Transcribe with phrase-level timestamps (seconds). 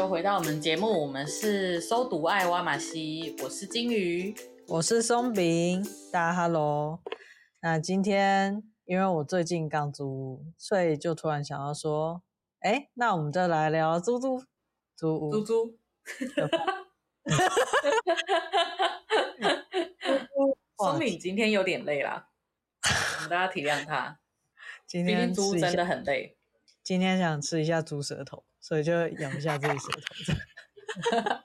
[0.00, 4.34] 又回到我们节目，我们是搜读爱挖马西，我是金鱼，
[4.66, 7.00] 我是松饼，大家 hello。
[7.60, 12.22] 那今天因为我最近刚租屋，所以就突然想要说，
[12.60, 14.42] 哎，那我们就来聊租租
[14.96, 15.78] 租屋租租。
[20.78, 22.28] 松饼今天有点累啦，
[23.28, 24.18] 大家体谅他，
[24.86, 26.38] 今天租真的很累，
[26.82, 28.44] 今天想吃一下猪舌头。
[28.60, 31.40] 所以就咬不下自己舌头。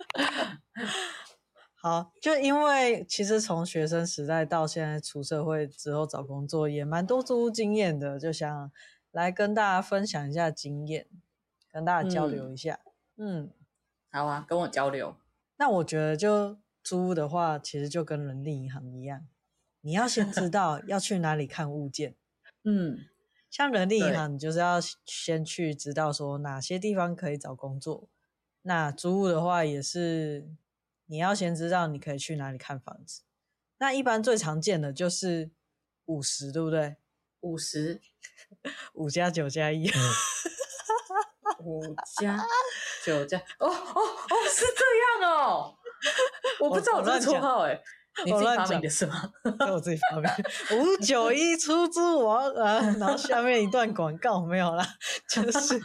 [1.76, 8.72] 好，就因为其实从学生时代到现在出社会之后找工作，也蛮多租屋经验的，就想
[9.12, 11.08] 来跟大家分享一下经验，
[11.72, 12.80] 跟大家交流一下。
[13.18, 13.52] 嗯，嗯
[14.12, 15.16] 好啊，跟我交流。
[15.58, 19.28] 那我觉得就租屋的话，其实就跟人力银行一样，
[19.82, 22.16] 你要先知道要去哪里看物件。
[22.64, 23.06] 嗯。
[23.56, 28.10] 像人力银行，你就是要先去知道说哪些地方可以找工作。
[28.64, 30.50] 那租屋的话，也是
[31.06, 33.22] 你要先知道你可以去哪里看房子。
[33.78, 35.52] 那一般最常见的就是
[36.04, 36.98] 五十，对不对？
[37.40, 38.02] 五十，
[38.94, 39.90] 五加九加一，
[41.64, 42.46] 五加
[43.06, 45.78] 九加哦哦哦，是这样哦，
[46.60, 47.82] 我不知道我这个绰号哎。
[48.24, 49.34] 你自己发明的是吗？
[49.44, 50.30] 是我自己发明。
[50.80, 54.88] 五九 一出租王啊，然后下面一段广告没有啦，
[55.30, 55.82] 就是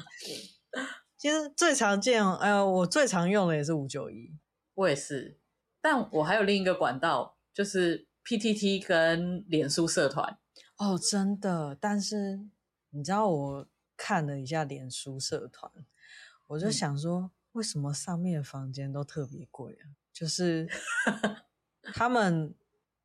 [1.16, 4.32] 其实最常见，哎、呃，我最常用的也是五九一，
[4.74, 5.40] 我也是，
[5.80, 10.38] 但我还有另一个管道，就是 PTT 跟脸书社团。
[10.76, 12.40] 哦，真的，但是
[12.90, 15.70] 你知道我看了一下脸书社团，
[16.46, 19.98] 我就想说，嗯、为什么上面的房间都特别贵啊？
[20.12, 20.68] 就是。
[21.94, 22.54] 他们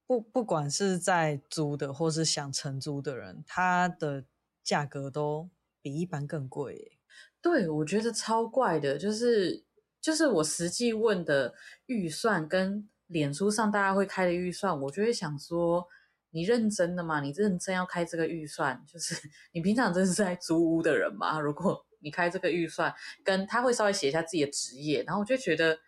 [0.08, 4.26] 不不管是在租的，或是想承租的人，他的
[4.64, 5.50] 价格都
[5.82, 7.00] 比一般更贵。
[7.42, 9.64] 对，我觉得超怪的，就是
[10.02, 11.54] 就是我实际问的
[11.86, 15.88] 预算跟脸书上大家会开的预算，我就会想说，
[16.32, 17.22] 你认真的吗？
[17.22, 18.84] 你认真要开这个预算？
[18.88, 19.16] 就是
[19.54, 21.40] 你平常真是在租屋的人吗？
[21.40, 25.80] 如果你开这个预算，跟他会稍微写一下自己的职业，然后我就觉得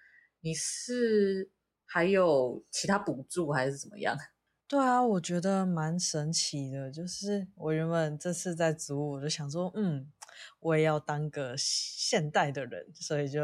[0.41, 1.51] 你是。
[1.87, 4.15] 还有其他补助还是怎么样？
[4.67, 6.91] 对啊，我觉得蛮神奇的。
[6.91, 10.11] 就是我原本这次在租，我就想说，嗯，
[10.59, 13.41] 我也要当个现代的人，所以就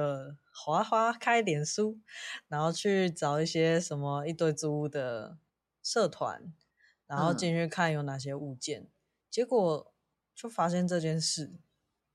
[0.54, 1.98] 滑滑开脸书，
[2.50, 5.38] 然后去找一些什么一堆租屋的
[5.82, 6.54] 社团，
[7.08, 8.82] 然后进去看有哪些物件。
[8.82, 8.90] 嗯、
[9.32, 9.94] 结果
[10.36, 11.54] 就发现这件事，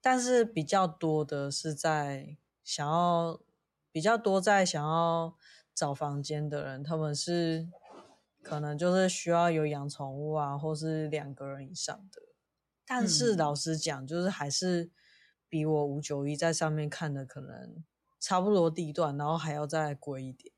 [0.03, 3.41] 但是比较多的是在想要，
[3.91, 5.35] 比较多在想要。
[5.79, 7.69] 找房间的人，他们是
[8.43, 12.21] 可能就是需要有养宠物啊，或是两个人以上的。
[12.85, 14.91] 但是老实讲，就是还是
[15.49, 17.85] 比我五九一在上面看的可能
[18.19, 20.53] 差不多地段，然后还要再贵一点。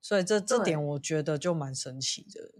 [0.00, 2.52] 所以这这点我觉得就蛮神奇的，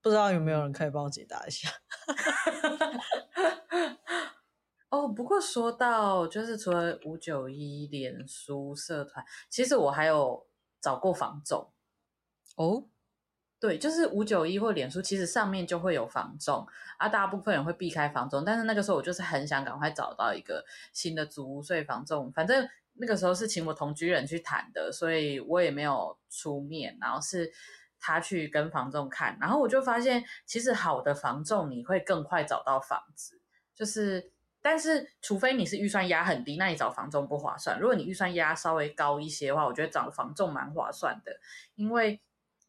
[0.00, 1.68] 不知道有没有人可以帮我解答一下？
[4.90, 10.46] 哦，不过说到就是除了五九一脸书社团，其实我还有。
[10.82, 11.70] 找过房仲
[12.56, 12.84] 哦，
[13.60, 16.66] 对，就是五九一或脸书，其实上面就会有房仲
[16.98, 27.52] 啊，大部分人会避开房仲，但是那个时候我就是很想赶快找到一个新的租屋，所以房仲，反正那个时候是请我同居人去谈的，所以我也没有出面，然后是
[28.00, 33.40] 他去跟房仲看，然后我就发现，其实好的房仲你会更快找到房子，
[33.74, 34.31] 就是。
[34.62, 37.80] 但是，除非你是预算压很低，那你找房仲不划算。
[37.80, 41.32] 如果你预算压稍微高一些的话，我觉得找房仲蛮划算的。
[41.74, 42.22] 因为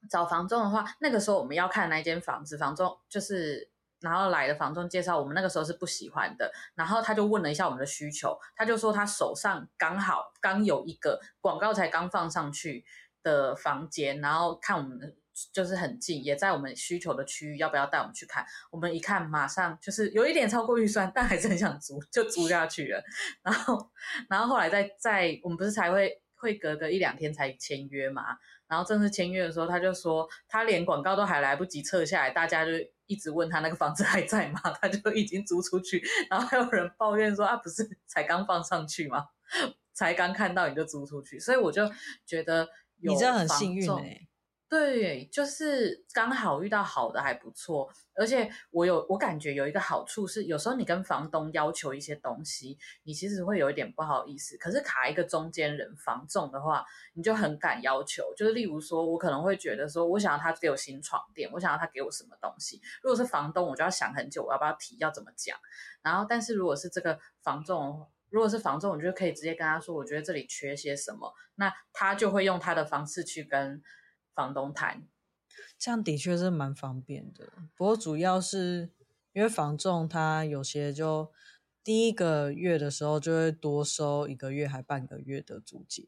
[0.10, 3.70] 找房仲的话，那个时候我们要看那间房子，房仲就是
[4.02, 6.52] 然后来的房仲介绍，我们那个时候是不喜欢的。
[6.76, 12.84] 然后他就问了一下我们的需求，他就说他手上刚好刚有一个广告才刚放上去
[13.22, 15.16] 的房间，然后看我们
[15.52, 18.46] 就是很近，也在我们需求的区域，要不要带我们去看？
[18.72, 23.04] 我们一看，马上就是有一点超过预算，但还是很想租，就租下去了。
[23.42, 23.92] 然后，
[24.30, 28.24] 然后后来在在我们不是才会会隔个一两天才签约嘛？
[28.68, 32.72] 然后正式签约的时候，他就说他连广告都还来不及撤下来，大家就
[33.06, 34.60] 一直问他那个房子还在吗？
[34.82, 39.26] 他就已经租出去，然后还有人抱怨说啊，不是才刚放上去吗？
[39.94, 41.88] 才刚看到你就租出去，所以我就
[42.26, 44.28] 觉得有你这样很幸运哎、欸。
[44.74, 54.58] 对，就是刚好遇到好的还不错，而且我有我感觉有一个好处是，有时候你跟房东要求一些东西，你其实会有一点不好意思。
[54.58, 56.84] 可是卡一个中间人房仲的话，
[57.14, 58.34] 你就很敢要求。
[58.36, 62.82] 就是例如说，我可能会觉得说，我想要他给我新床垫，我想要他给我什么东西。
[63.04, 65.56] 如果是房东，我就要想很久，我要不要提，要怎么讲。
[66.02, 73.80] 然后，但是如果是这个房仲，如果是房仲，我就可以直接跟他说，我觉得这里缺些什么，那他就会用他的方式去跟。
[74.34, 75.08] 房东谈，
[75.78, 77.46] 这样的确是蛮方便的。
[77.76, 78.90] 不过主要是
[79.34, 81.32] 因为房仲他有些就
[81.84, 86.08] 第一个月的时候就会多收一个月还半个月的租金，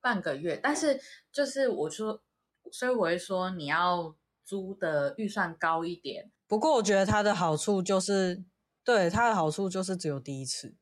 [0.00, 0.60] 半个月。
[0.62, 1.00] 但是
[1.32, 2.22] 就是我说，
[2.70, 6.30] 所以我会说你要租的预算高一点。
[6.46, 8.44] 不过我觉得它的好处就是，
[8.84, 10.74] 对，它的好处就是只有第一次，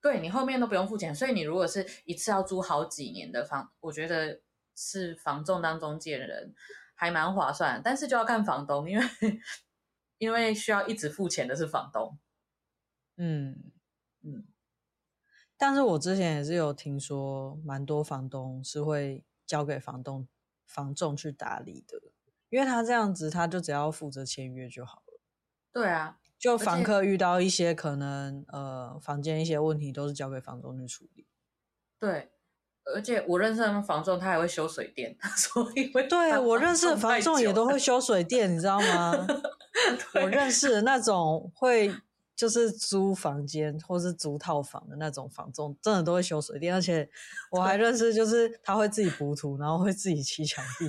[0.00, 1.12] 对，你后面都不用付钱。
[1.14, 4.42] 所以你如果是一次要租好几年的房，我觉得。
[4.74, 6.54] 是房仲当中介人，
[6.94, 9.04] 还蛮划算，但是就要看房东，因为
[10.18, 12.18] 因为需要一直付钱的是房东。
[13.16, 13.72] 嗯
[14.22, 14.46] 嗯，
[15.56, 20.26] 但是我之前也是有听说，蛮多房东是会交给房东
[20.66, 22.00] 房仲去打理的，
[22.48, 25.20] 因为他这样子，他就只要负责签约就好了。
[25.72, 31.26] 对啊，就房客遇到一些可能呃房间一些问题，都是交给房东去处理。
[31.98, 32.33] 对。
[32.94, 39.26] 而且我认识的房仲，他还会修水电， 所以会对我认识的房仲也都会修水电，你知道吗？
[40.22, 41.94] 我认识的那种会
[42.36, 47.08] 就是租房间或是租套房的那种房仲，真的都会修水电，而且
[47.50, 50.86] 我还认识就是他会自己补土，然后会自己砌墙壁。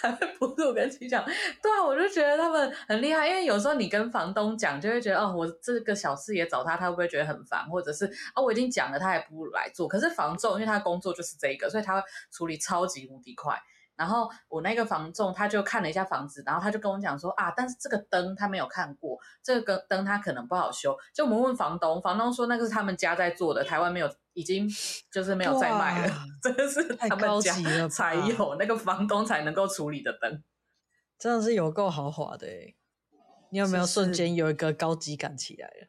[0.00, 1.24] 还会不是我跟你讲，
[1.62, 7.64] 对啊，我就觉得他们很厉害，因为有时候你跟房东讲，就会觉得哦，我这个小事也找他，他会不会觉得很烦？
[7.68, 9.88] 或者是啊、哦，我已经讲了，他还不如来做。
[9.88, 13.58] 可是房仲，因为他工作就是这个，所以他会处理超级无敌快。
[13.96, 20.96] 然后我那个房仲他就看了一下房子，然后他就跟我讲说啊，但是这个灯他没有看过，这个灯他可能不好修。
[21.12, 24.68] 就我们问房东，房东说那个是他们家在做的，台湾没有，已经
[25.10, 30.42] 就是没有再卖了， 真的是他们家才有，那个房东才能够处理的灯，
[31.18, 32.76] 真的是有够豪华的诶。
[33.50, 35.88] 你有没有瞬间有一个高级感起来了？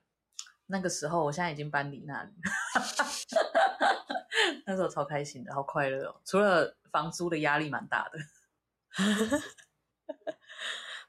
[0.67, 2.31] 那个时候，我现在已经搬离那里，
[4.65, 6.77] 那时候超开心的，好快乐哦，除了。
[6.95, 8.17] 房租的压力蛮大的，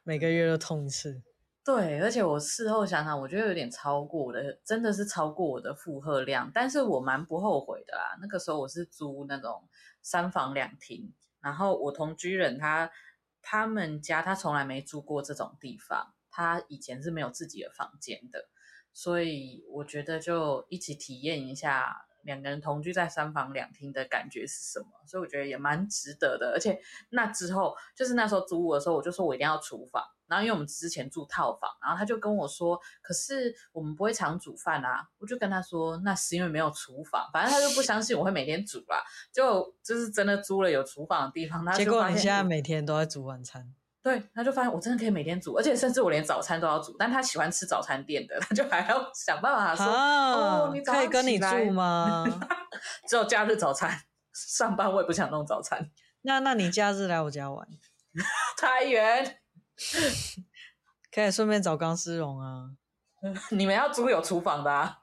[0.03, 1.23] 每个月都痛一次。
[1.67, 6.49] 对，而且我事后想想，我觉得有点超过我的，真的是超过我的负荷量。
[6.55, 8.17] 但是我蛮不后悔的啦。
[8.23, 9.69] 那个时候我是租那种
[10.01, 12.89] 三房两厅，然后我同居人他
[13.43, 18.49] 他们家他从来没住过这种地方，他以前是没有自己的房间的，
[18.93, 22.06] 所以我觉得就一起体验一下。
[22.27, 24.87] 两个人同居在三房两厅的感觉是什么？
[25.07, 26.51] 所以我觉得也蛮值得的。
[26.53, 26.79] 而且
[27.09, 30.03] 那之后，就是那时候租屋的时候，我就说我一定要厨房。
[30.29, 39.01] 然后因为我们之前住套房，然后他就跟我说：“可是我们不会常煮饭啊。”我就跟他说：“那是因为没有厨房。”反正他就不相信我会每天煮啦。
[39.33, 43.73] 就就是真的租了有厨房的地方，他就结果你现在每天都在煮晚餐。
[44.07, 46.95] 对，他就发现我真的可以每天煮，而且甚至我连早餐都要煮。
[46.97, 52.25] 但他喜欢吃早餐店的，他就还要想办法说：“啊、哦，你可以跟你住吗？”
[53.09, 55.91] 只有假日早餐，上班我也不想弄早餐。
[56.23, 57.67] 那那你假日来我家玩？
[58.57, 59.41] 太远，
[61.13, 62.71] 可以顺便找钢丝绒啊。
[63.51, 65.01] 你们要租有厨房的啊？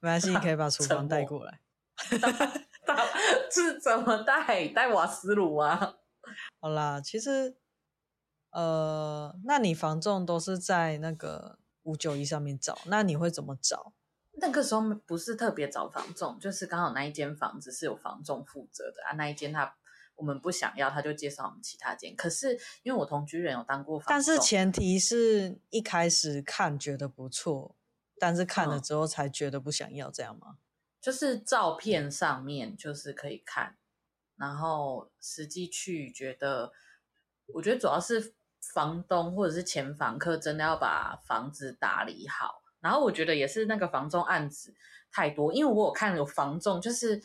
[0.00, 1.60] 没关系，你可以把厨房带过来。
[3.50, 4.68] 是怎么带？
[4.68, 5.96] 带瓦斯炉啊？
[6.62, 7.54] 好啦，其实，
[8.54, 13.92] 呃，那你房仲都是在那个五九一上面找，那你会怎么找？
[14.36, 19.76] 那个时候不是特别找房仲，就是刚好那一间房子是有房仲负责的啊，那一间他
[20.16, 22.14] 我们不想要，他就介绍我们其他间。
[22.16, 27.76] 可是因为我同居人有当过房，但是前提是一开始看觉得不错，
[28.18, 30.58] 但是看了之后才觉得不想要，这样吗？
[31.00, 33.76] 就是照片上面就是可以看。
[34.36, 36.72] 然后实际去觉得，
[37.54, 38.34] 我觉得主要是
[38.74, 42.62] 房东或者是前房客真的要把房子打理好。
[42.80, 44.74] 然后我觉得也是那个房仲案子
[45.10, 47.22] 太多，因为我有看有房仲就是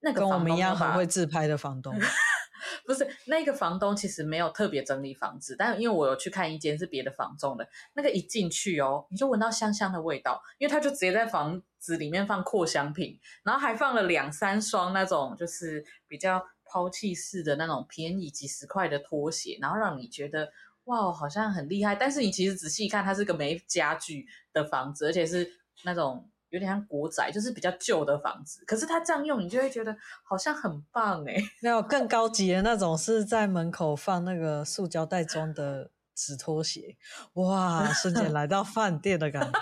[0.00, 1.94] 那个房跟我们一样很会自拍的房东，
[2.84, 20.50] 不是那个房东其实没有特别整理房子，但因为我有去看一间是别的房仲的，那个一进去哦，你就闻到香香的味道，因为他就直接在房子里面放扩香品，然后还放了两三双那种就是比较抛弃式的那种便宜几十块的拖鞋，然后让你觉得
[20.86, 21.94] 哇，好像很厉害。
[21.94, 25.48] 但是你其实仔细一看，它是个没家具的房子，而且是
[25.84, 26.28] 那种。
[26.50, 28.64] 有点像国宅，就是比较旧的房子。
[28.64, 31.34] 可是它这样用，你就会觉得好像很棒哎。
[31.60, 36.96] 没有更高级的那种，是在门口放那个塑胶袋装的纸拖鞋，
[37.34, 39.58] 哇，瞬间来到饭店的感觉。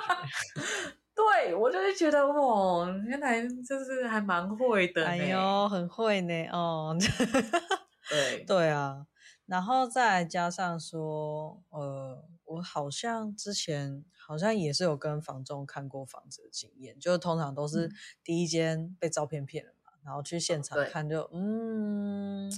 [1.16, 5.06] 对，我就是觉得哇，原来就是还蛮会的。
[5.06, 6.94] 哎呦，很会呢哦。
[8.10, 9.06] 对对啊，
[9.46, 14.04] 然后再加上说，呃，我好像之前。
[14.26, 17.90] 好像也是有跟房仲看过房子的经验，就是通常都是
[18.22, 22.50] 第一间被照片骗了嘛，嗯、然后去现场看就嗯，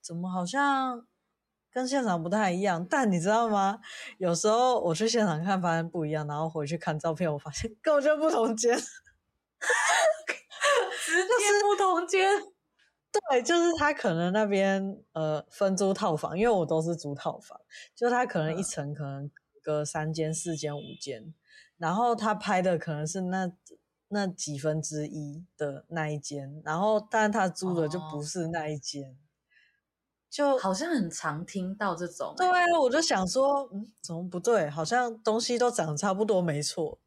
[0.00, 1.04] 怎么好像
[1.68, 2.86] 跟现场不太一样？
[2.88, 3.80] 但你知道吗？
[4.18, 8.86] 有时候我去现场看发现不一样，然后回去看照片，我发现 根本就不同间， 直
[11.24, 12.53] 接不同间。
[13.30, 17.60] 对，就是他可能那边呃分租套房，因为我都是租套房，
[17.94, 19.30] 就他可能一层可能。
[19.66, 21.32] 隔三间、四间、五间，
[21.78, 23.50] 然后他拍的可能是那
[24.08, 29.16] 那几分之一的那一间，然后但他租的就不是那一间，哦、
[30.28, 32.34] 就好像很常听到这种。
[32.36, 34.68] 对啊，我就想说，嗯，怎么不对？
[34.68, 37.00] 好像东西都长得差不多，没错，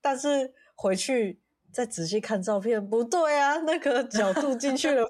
[0.00, 1.42] 但是回去
[1.72, 5.04] 再仔细看照片，不对啊，那个角度进去的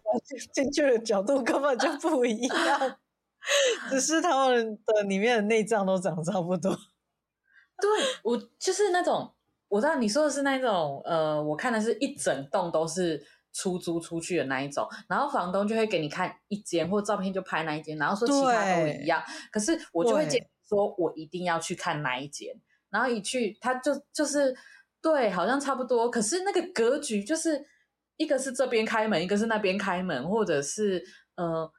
[0.52, 2.98] 进去的角度根本就不一样。
[3.88, 6.70] 只是他们的里面的内脏都长得差不多。
[7.80, 7.88] 对，
[8.22, 9.32] 我就是那种，
[9.68, 19.22] 我知道你说的是那种，呃，我看的是一整栋都是出租出去的那一种，然后房东就会给你看一间或照片就拍那一间，然后说其他都一样。
[19.50, 22.54] 可是我就会建议说，我一定要去看那一间，
[22.90, 24.54] 然后一去他就就是
[25.02, 26.10] 对，好像差不多。
[26.10, 27.64] 可是那个格局就是
[28.16, 31.04] 一个是这边开门，一个是那边开门，或者是
[31.36, 31.72] 呃。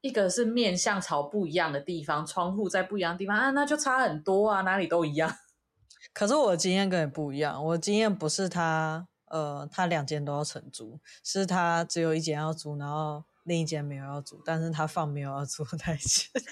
[0.00, 5.32] 一个是面向朝不一样的地方，窗户在不一样的地方啊，那就差很多啊，哪里都一样。
[6.14, 16.42] 可是我的经验跟你不一样，我的经验不是他呃，他两间都要承租，是他只有一间要租，然后另一间没有要租，但是他放没有要租的那一间，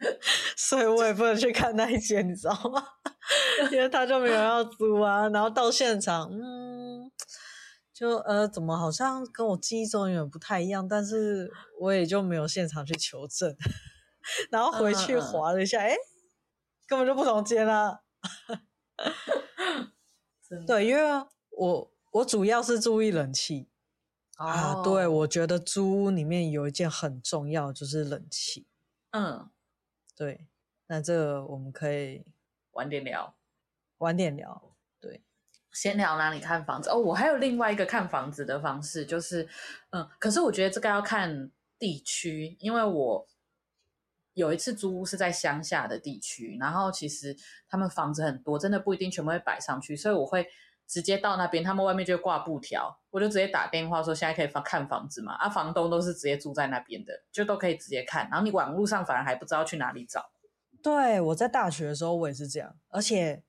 [0.56, 2.84] 所以我也不能去看那一间，你知道吗？
[3.70, 7.10] 因为他就没有要租啊，然后到现场，嗯。
[7.92, 10.88] 就呃，怎么好像跟我记忆中有点不太一样？
[10.88, 13.54] 但是我也就没有现场去求证，
[14.50, 16.00] 然后回去划了一下，哎、嗯，
[16.86, 18.00] 根本就不同间啊！
[20.66, 21.02] 对，因为
[21.50, 23.68] 我我主要是注意冷气、
[24.38, 24.82] 哦、啊。
[24.82, 28.66] 对，我觉得租屋里面有一件很重要，就是冷气。
[29.10, 29.50] 嗯，
[30.20, 30.46] 对，
[30.86, 32.26] 那这个我们可以
[32.72, 33.34] 晚点聊，
[33.96, 34.76] 晚点聊。
[35.00, 35.22] 对
[35.72, 39.48] 先聊哪里看房子哦，我还有另外一个看房子的方式，就是，
[39.92, 43.26] 嗯，可是我觉得这个要看地区，因为我
[44.34, 47.34] 有一次租屋是在乡下的地区，然后其实
[47.66, 50.46] 他们房子很多，真的不一定全部会摆上去，所以我会
[50.90, 60.30] 直接到那边，他们外面就挂布条，我就直接打电话说现在可以房看房子嘛，啊，房东都是直接住在那边的，就都可以直接看，然后你网络上反而还不知道去哪里找。
[60.82, 63.44] 对，我在大学的时候我也是这样，而且。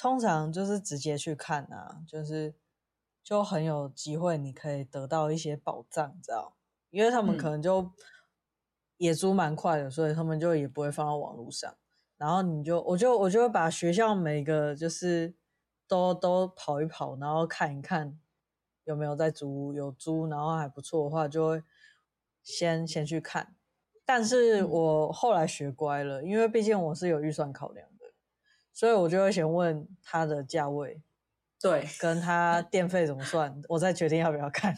[0.00, 2.54] 通常就是直接去看啊，就是
[3.24, 6.54] 就很有机会，你可以得到一些宝藏，你知道？
[6.90, 7.90] 因为他们可能就
[8.96, 11.74] 也租蛮快的，所以他们就也不会放到网络上。
[12.16, 15.34] 然后你就，我就我就会把学校每个就是
[15.88, 18.16] 都都跑一跑，然后看一看
[18.84, 21.62] 有没有在租，有租，然后还不错的话，就会
[22.42, 23.56] 先先去看。
[24.04, 28.06] 但是我后来学乖了，因为毕竟我是有预算考量的。
[28.72, 31.02] 所以我就会先问他的价位，
[31.60, 34.72] 对，跟他电费怎么算，我再决定要不要看。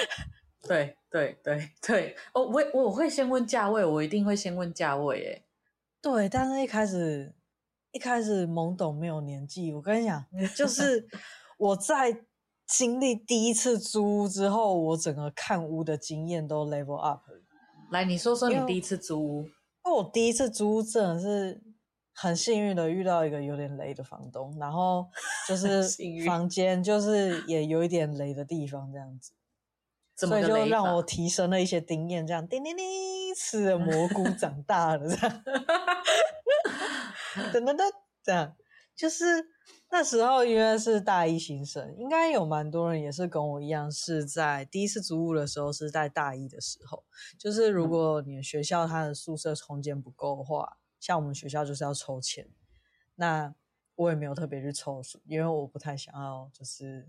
[0.66, 5.44] 对对对对，哦，我我会先问价位，我一定会先问价位，诶，
[6.00, 7.34] 对，但是一开始
[7.96, 10.22] 一开始懵懂没有年纪，我跟你讲，
[10.54, 11.08] 就是
[11.56, 12.24] 我在
[12.66, 17.22] 经历第一次租屋之后，我整个看屋的经验都 level up。
[17.90, 19.42] 来，你说说你第一次租屋。
[19.86, 21.62] 因为我第一次租屋真的是。
[22.18, 25.06] 很幸运的遇到一个有点雷的房东，然后
[25.46, 25.82] 就 是
[26.24, 29.32] 房间就是也有一点雷的地方这样子，
[30.26, 35.42] 所以就让我提升了一些经验，这样叮叮叮，吃了蘑菇长大了这样，
[37.52, 38.56] 等等等，这样
[38.94, 39.24] 就是
[39.90, 47.04] 那时候因为是大一新生，应该有蛮多人也是跟我一样，是在第一次租屋的时候是在大一的时候。
[47.38, 52.48] 就是如果你的学校它的宿舍空间不够的话，像我们学校就是要抽签。
[53.16, 53.54] 那
[53.94, 57.08] 我也没有特别去抽，因为我不太想要就是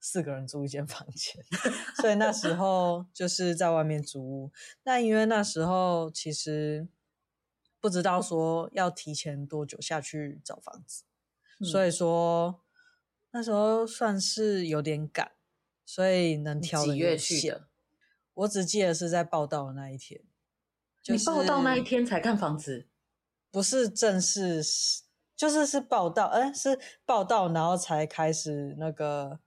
[0.00, 1.42] 四个人租一间房间，
[2.00, 4.52] 所以那时候就是在外面租屋。
[4.82, 6.88] 那因为那时候其实
[7.84, 11.04] 不知道说要提前多久下去找房子。
[11.62, 12.62] 所以说
[13.30, 15.32] 那时候算是有点赶，
[15.84, 17.60] 所以能挑的有限。
[18.32, 20.22] 我只记得是在报道的那一天。
[21.08, 22.88] 你报道那一天才看房子？
[23.50, 24.64] 不是正式，
[25.36, 29.40] 就是是报道，哎，是报道，然后才开始那个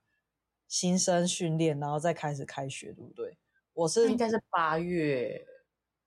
[0.68, 3.36] 新生训练，然后再开始开学，对不对？
[3.72, 5.44] 我是应该是八月，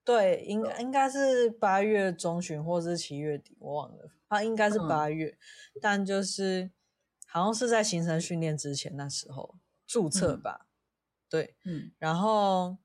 [0.04, 4.10] 对，应该应该是八月中旬或是七月底，我忘了。
[4.28, 6.70] 他应该是八月，嗯，但就是
[7.26, 9.56] 好像是在行程训练之前那时候
[9.86, 12.78] 注册吧，嗯，对，嗯，然后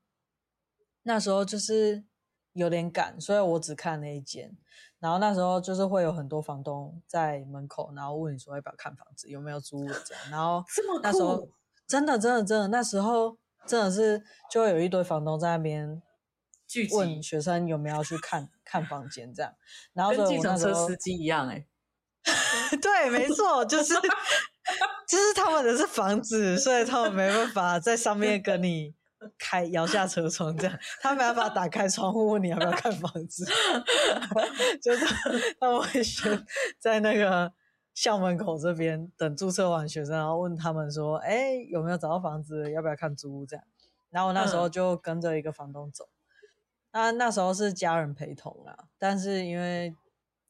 [1.02, 2.04] 那时候就是
[2.52, 4.56] 有点赶，所以我只看那一间，
[5.00, 10.62] 然后那时候就是会有很多房东在门口，然后问你说要不要看房子，有没有租的这样，然后
[11.02, 11.48] 那时候
[11.86, 16.00] 真的真的真的那时候真的是就会有一堆房东在那边。
[16.92, 19.52] 问学生有没有去看看房间，这样，
[19.92, 21.66] 然后跟计程车司机一样，哎，
[22.80, 23.94] 对，没错，就是
[25.08, 28.94] 就是他们的是房子，所以他们没办法在上面跟你
[29.38, 33.46] 开摇下车窗，这样，他没办法打开窗户问你要不要看房子，
[34.82, 35.06] 就是
[35.58, 36.44] 他们会选
[36.78, 37.50] 在那个
[37.94, 43.46] 校门口这边等注册完学生，然后问他们说，哎，有没有找到房子，要不要看租屋？
[43.46, 43.64] 这样，
[44.10, 46.08] 然后我那时候就跟着一个房东走。
[46.90, 49.94] 那那时候是家人陪同啦，但是因为，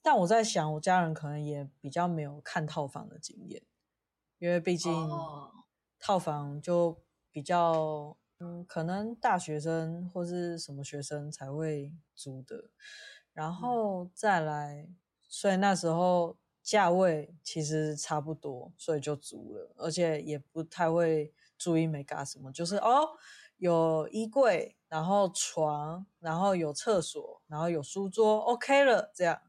[0.01, 3.63] 但我在想，我家人可能也比较没有看套房的经验，
[4.39, 4.93] 因为毕竟
[5.99, 7.03] 套房就
[7.33, 12.71] 比较，嗯，可能大学生或是什么学生才会租的，
[13.33, 14.89] 然后再来，
[15.29, 23.09] 所以那时候价位其实差不多，所以就租了，而且也不太会注意没干什么，就是哦。
[23.59, 29.43] 有衣柜，然后床，然后有厕所，然后有书桌，OK 了，这样。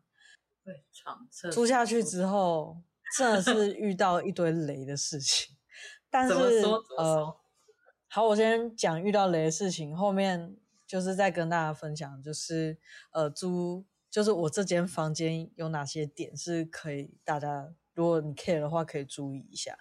[0.63, 1.51] 对，床、厕所。
[1.51, 2.81] 租下去之后，
[3.15, 5.55] 真的是遇到一堆雷的事情。
[6.09, 6.33] 但是，
[6.97, 7.37] 呃，
[8.07, 12.79] 好，我先讲遇到雷的事情，后面就是再跟大家分享，就是
[13.11, 19.77] 呃，租，就是我这间房间有哪些点是可以大家，如果你 care 的话，可以注意一下。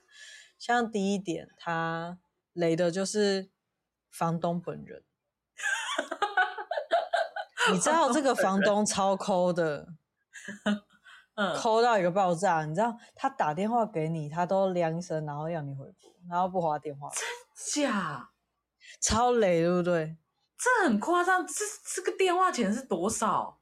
[0.58, 2.18] 像第一点，它
[2.52, 3.48] 雷的就是。
[4.18, 5.04] 房东本人，
[7.70, 9.87] 你知道这个房东超抠的，
[11.54, 12.64] 抠到一个爆炸。
[12.64, 17.09] 你知道他打电话给你，他都量一声，然后要你回拨，然后不花电话。
[17.11, 18.31] 真假？
[19.00, 20.16] 超雷，对不对？
[20.59, 21.46] 这很夸张。
[21.46, 21.54] 这
[21.94, 23.61] 这个电话钱是多少？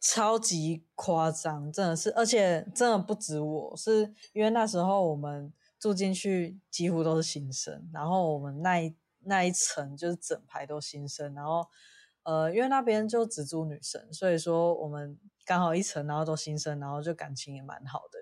[0.00, 8.96] 超级夸张，真的是，而且真的不止我，是因为那时候我们住进去几乎都是新生，然后我们那一。
[9.26, 11.66] 那一层就是整排都新生，然后，
[12.24, 18.18] 呃，因为那边就只租女生，所以说我们刚好一层，然后都新生，然后就感情也蛮好的，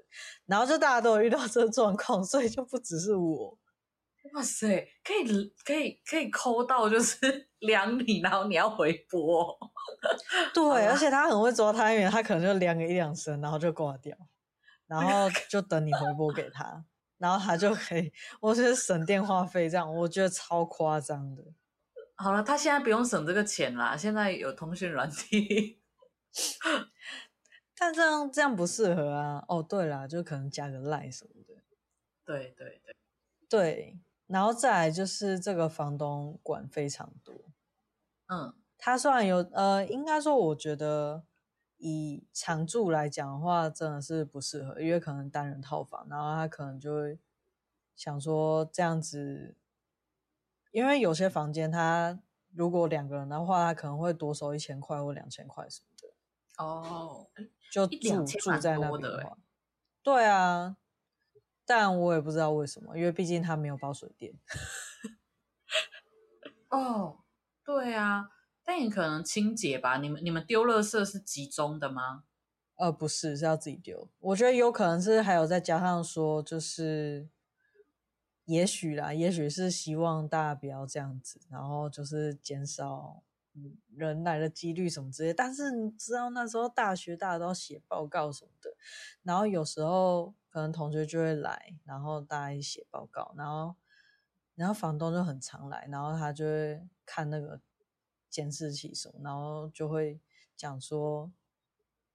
[0.46, 3.58] 然后就大家都有遇到这个状况，所以就不只是我。
[4.34, 7.18] 哇塞，可以可以可以抠到就是
[7.58, 9.58] 量你，然后你要回拨。
[10.54, 14.16] 对，而且他很会抓太远，他可能就量个一两声，然后就挂掉，
[14.86, 16.84] 然后就等你回拨给他。
[17.22, 21.44] 然后他就可以，我觉得省电话费，这样我觉得超夸张的。
[22.16, 25.80] 好了，他现在不用省这个钱啦，现在有通讯软体。
[27.78, 29.44] 但这样这样不适合啊。
[29.46, 31.62] 哦，对啦，就可能加个 Line 什么的。
[32.24, 32.96] 对对对
[33.48, 37.32] 对，然后再来就是这个房东管非常多。
[38.26, 41.22] 嗯，他虽然有呃，应该说我觉得。
[41.84, 47.18] 以常住来讲的话，真的是不适合，因为可能单人套房，然后他可能就会
[47.96, 49.56] 想说这样子，
[50.70, 52.20] 因为有些房间他
[52.54, 56.64] 如果两个人的话，他可能会多收一千块或两千块什么的。
[56.64, 57.26] 哦，
[57.72, 59.36] 就住住在那边的话，
[60.04, 60.76] 对啊，
[61.66, 64.38] 但我也不知道为什么，因为毕竟他没有包水电。
[66.70, 67.24] 哦，
[67.64, 68.28] 对啊。
[68.64, 69.98] 但你可能清洁吧？
[69.98, 72.24] 你们你们丢垃圾是集中的吗？
[72.76, 74.08] 呃，不是，是要自己丢。
[74.18, 77.28] 我觉得有可能是还有再加上说，就是
[78.46, 83.22] 也许啦，也许是希望大家不要这样子，然后就是减少
[83.94, 85.32] 人来的几率什么之类。
[85.32, 88.74] 但是你知道那时候大学大家都要写报告什么的，
[89.22, 93.76] 然后有时候可能同学就会来，然后大家一写报告，然后
[94.56, 97.60] 然后房东就很常来，然后他就会看那个
[98.32, 100.18] 监视器什么，然后就会
[100.56, 101.30] 讲说，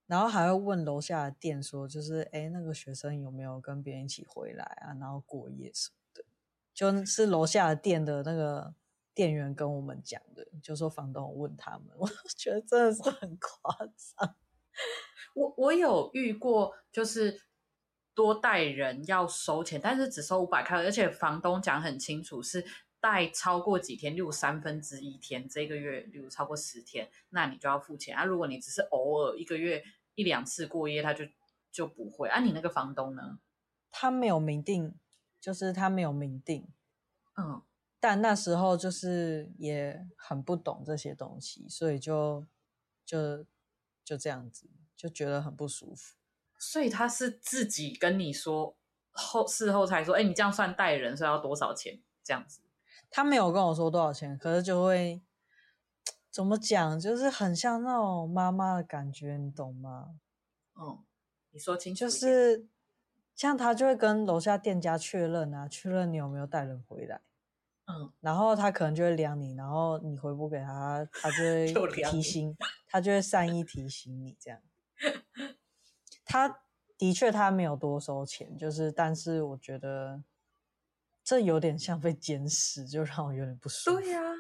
[0.08, 4.98] 然后还会问楼下的店说，就是哎，那个学生有没有跟别人一起回来啊？
[5.00, 6.26] 然后过夜什么的，
[6.74, 8.74] 就是楼下的店的那个
[9.14, 14.36] 店员跟我们讲的，就说房东问他们，我觉得真的是很夸张。
[15.36, 17.44] 我我有遇过，就是
[18.16, 22.66] 多带人要收钱，但是只收五百块，而且房东讲很清楚，是
[23.00, 28.24] 带超过几天，例如三分之一天，这个月例如超过十天，那你就要付钱啊。
[28.26, 29.84] 如果你只是偶尔一个月
[30.16, 31.26] 一两次过夜，他就
[31.72, 32.40] 就不会啊。
[32.42, 33.40] 你那个房东呢？
[33.92, 34.96] 他没有明定，
[35.40, 36.68] 就是他没有明定，
[37.38, 37.62] 嗯，
[38.00, 42.46] 但那时候就是也很不懂这些东西，所以就
[43.06, 43.46] 就
[44.04, 44.70] 就这样子。
[44.98, 46.16] 就觉得很不舒服，
[46.58, 48.76] 所以他是自己跟你说
[49.12, 52.02] 后事后才说，哎，你这样算带人，所以要多少钱？
[52.24, 52.62] 这样子，
[53.18, 55.24] 他没有跟我说多少钱，可是就会
[56.30, 60.20] 怎么讲，就是很像那种妈妈的感觉，你懂吗？
[60.80, 61.00] 嗯，
[61.50, 62.68] 你说清楚，就是
[63.34, 67.22] 像他就会跟楼下店家确认啊，确认你有没有带人回来，
[67.88, 71.38] 嗯，然后他可能就会量你，然后你回补给他，他就
[71.82, 72.56] 会提醒，
[72.88, 74.62] 他就会善意提醒你这样。
[76.24, 76.60] 他
[77.00, 80.22] 的确，他没有多收钱，就是，但是我觉得
[81.28, 84.00] 这有点像被监视，就让我有点不舒服。
[84.00, 84.34] 对呀、啊，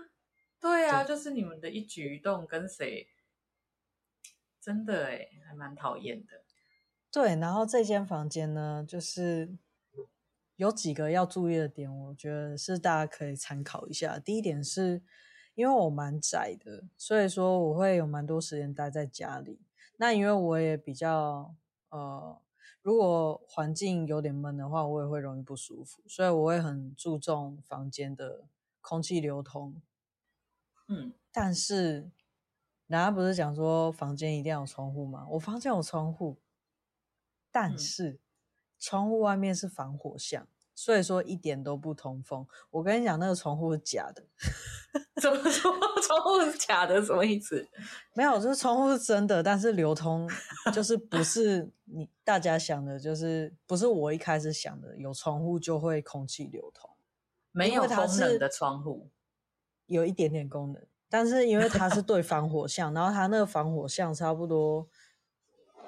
[0.57, 3.09] 对呀、啊，就是你们的一举一动跟谁，
[4.61, 6.45] 真的哎，还蛮讨厌的。
[7.11, 9.57] 对，然后这间房间呢，就是
[10.55, 14.17] 有几个要注意的点，我觉得是大家可以参考一下。
[14.17, 15.01] 第一点是，
[15.55, 19.59] 因为我蛮宅的，所以说我会有蛮多时间待在家里。
[19.97, 21.53] 那因为我也比较
[21.89, 22.41] 呃，
[22.87, 28.45] 如果环境有点闷的话，我也会容易不舒服，所以我会很注重房间的
[28.79, 29.81] 空气流通。
[30.87, 32.09] 嗯，但是
[32.85, 35.27] 人家不是讲说房间一定要有窗户吗？
[35.31, 36.37] 我房间有窗户，
[37.51, 38.21] 但是
[38.79, 40.47] 窗户外面是防火巷。
[40.79, 42.45] 所以说一点都不通风。
[42.69, 44.23] 我跟你讲，那个窗户是假的。
[45.19, 45.73] 怎么说
[46.05, 47.01] 窗户是假的？
[47.03, 47.67] 什么意思？
[48.13, 50.29] 没有，就是窗户是真的，但是流通
[50.71, 56.87] 就是不是你大家想的，就是不是我一开始想的，有窗户就会空气流通。
[57.51, 59.09] 没有功能的窗户，
[59.87, 64.87] 有一点点功能，但是因为它是对防火巷，然后它那个防火巷差不多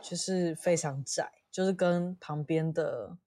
[0.01, 3.19] 就是非常窄，就是跟旁边的。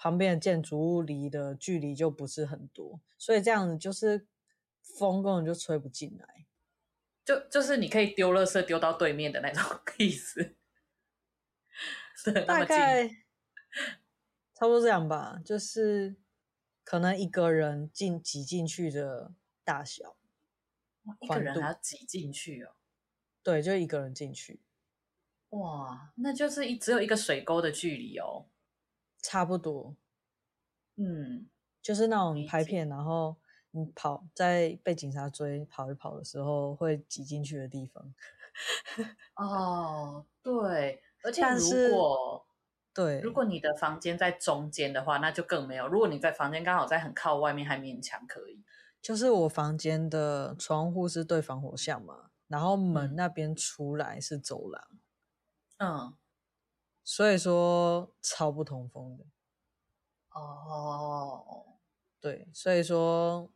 [0.00, 4.28] 旁边的建筑物离的距离就不是很多，所以这样子就是
[4.80, 6.46] 风根本就吹不进来，
[7.24, 9.62] 就就是你可以丢垃圾丢到对面的那种
[9.98, 10.54] 意思，
[12.46, 13.08] 大概
[14.54, 16.14] 差不多这样吧，就是
[16.84, 19.34] 可能一个人进挤进去的
[19.64, 20.16] 大小，
[21.20, 22.76] 一个人还要挤进去哦？
[23.42, 24.60] 对，就一个人进去，
[25.48, 28.46] 哇，那就是一只有一个水沟的距离哦。
[29.22, 29.96] 差不多，
[30.96, 31.48] 嗯，
[31.82, 33.36] 就是那种拍片，然后
[33.70, 38.14] 你跑在被警察追跑一跑的时候会挤进去的地方。
[39.36, 42.46] 哦，对，而且如果
[42.94, 45.86] 对，如果你的房间在中间的话，那就更没有。
[45.86, 48.64] 如果你在房间刚好在很靠外面，还勉强可以。
[49.00, 54.82] 就是我房间的窗户是对防火巷嘛，然后门那边出来是走廊，
[55.78, 56.14] 嗯。
[57.10, 59.24] 所以说超不通风的
[60.28, 61.66] 哦，oh.
[62.20, 63.50] 对，所以说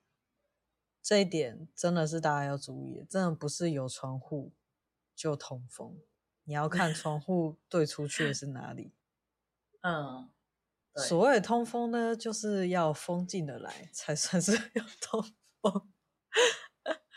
[1.03, 4.55] 这一点真的是大家要注意，真的不是有窗户
[5.15, 5.99] 就通风，
[6.45, 8.95] 你要看窗户对出去的是哪里。
[9.85, 10.31] 嗯，
[10.97, 15.23] 所谓通风呢，就是要风进得来才算是 有通
[15.61, 15.93] 风，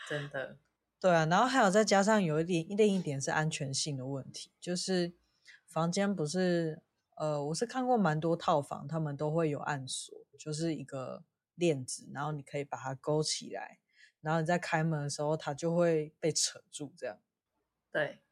[0.06, 0.58] 真的。
[1.00, 5.16] 对啊，然后还有再加上有一点另一点是安全性的问题，就是。
[5.76, 6.80] 房间不是，
[7.16, 11.22] 呃，我是看过蛮多套房，他们都会有暗锁，就是一个
[11.54, 13.78] 链子，然后你可以把它勾起来，
[14.22, 17.20] 然后你在开门的时候，它就会被扯住，这样。
[17.92, 18.22] 对，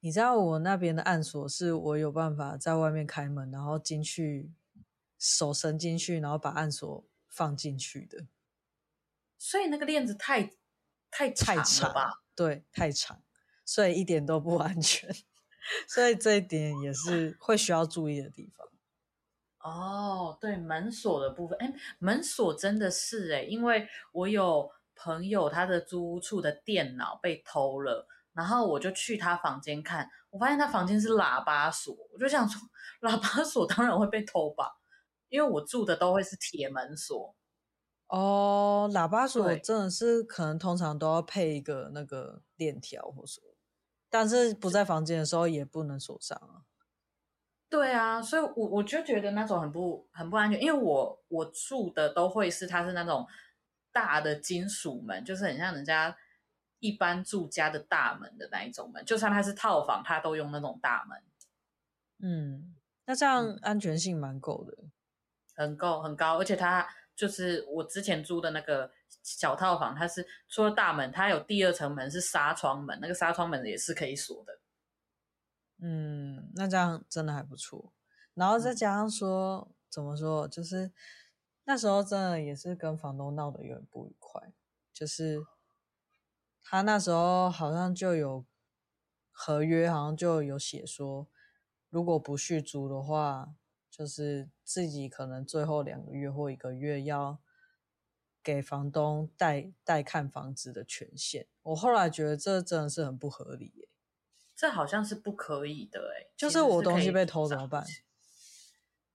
[0.00, 4.52] 你知道我那边的暗锁是我有办法在外面开门，然后进去，
[5.18, 8.26] 手伸进去，然后把暗锁放进去的。
[9.38, 10.52] 所以那个链子太
[11.10, 12.22] 太长了吧？
[12.34, 13.22] 对，太长，
[13.64, 15.08] 所以一点都不安全。
[15.88, 18.66] 所以这一点也是会需要注意的地方。
[19.60, 32.60] 哦，对，门锁的部分，哎，门锁真的是哎，因为我有朋友他的租屋处的电脑被偷了，然后我就去他房间看，我发现他房间是喇叭锁，我就想说，
[33.00, 34.80] 喇叭锁当然会被偷吧，
[35.30, 37.34] 因为我住的都会是铁门锁。
[38.08, 43.53] 哦，喇叭锁真的是可能通常都要配一个那个链条或什么，
[44.14, 46.62] 但是不在房间的时候也不能锁上啊。
[47.68, 53.26] 对啊，所以我我就觉得那种很不很不安全，因为我我住的都会是它是那种
[53.90, 56.16] 大的金属门，就是很像人家
[56.78, 61.20] 一般住家的大门的那一种门，就算它是套房，它都用那种大门。
[62.20, 64.84] 嗯，那这样安全性蛮够的，
[65.56, 66.86] 很够很高，而且它。
[67.16, 68.90] 就是我之前租的那个
[69.22, 74.58] 小套房，它是除了大门，它有第二层门是纱窗门，那个纱窗门也是可以锁的。
[75.78, 77.92] 嗯，那这样真的还不错。
[78.34, 80.92] 然后再加上说，嗯、怎么说，就是
[81.64, 84.52] 那时候真的也是跟房东闹得有点不愉快，
[84.92, 85.44] 就是
[86.62, 88.44] 他那时候好像就有
[89.30, 91.28] 合约，好像就有写说，
[91.90, 93.54] 如果不续租的话。
[93.96, 97.38] 就是自己可能最后两个月或一个月要
[98.44, 103.88] 给房东带带看房子的权限，我后来觉得这真的是很不合理耶。
[104.54, 107.84] 这好像是不可以的哎，就是我东西被偷怎么办？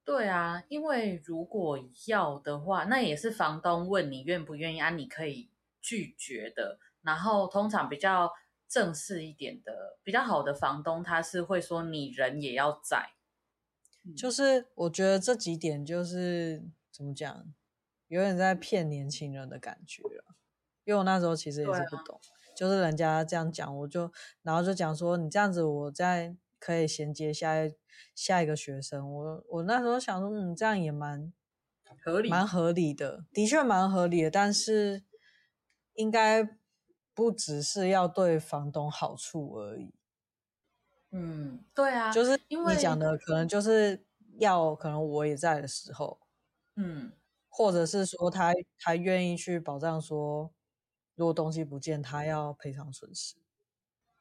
[0.04, 6.80] 对啊，因为如果要的话，那也是房东问你愿不愿意啊，你可以拒绝的。
[7.02, 8.34] 然后通常比较
[8.68, 13.12] 正式一点的、比较好的房东，他是会说你人也要在。
[14.18, 17.46] 就是我觉得这几点就是怎么讲，
[18.10, 20.36] 有点在骗年轻人的感觉了。
[20.84, 27.76] 因为我那时候其实也是不懂，啊、就是人家这样讲，我就然后就讲说你这样子，我再可以衔接下一
[28.14, 29.10] 下一个学生。
[29.10, 31.32] 我我那时候想说，嗯，这样也蛮
[32.04, 34.32] 合理，蛮合理的，的确蛮合理的。
[34.32, 35.04] 但是
[35.94, 36.58] 应该
[37.14, 39.94] 不只是要对房东好处而已。
[41.12, 44.06] 嗯，对啊，就是因为你讲的可能就是
[44.40, 46.20] 要可能我也在的时候，
[46.76, 47.12] 嗯，
[47.50, 50.54] 或者是说他他愿意去保障说，
[51.16, 53.36] 如果东西不见，他要赔偿损失。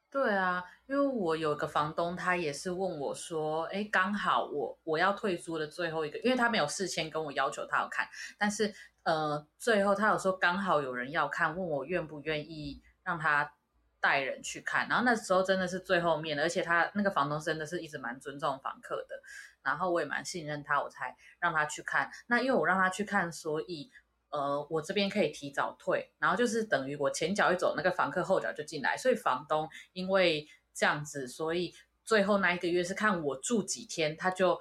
[0.09, 13.53] 对啊，因为我有个房东，他也是问我说，哎，刚好我我要退租的最后一个，因为他没有事先跟我要求他要看，但是呃，最后他有说刚好有人要看，问我愿不愿意让他。
[14.01, 19.21] 带人去看，然后那时候真的是最后面，而且他那个房东真的是一直蛮尊重房客的，
[19.63, 22.09] 然后我也蛮信任他，我才让他去看。
[22.27, 23.91] 那因为我让他去看，所以
[24.29, 34.59] 呃，我这边可以提早退，然后就是等于我前脚一走，那个房客后脚就进来，所以房东因为这样子，所以最后那一个月是看我住几天，他就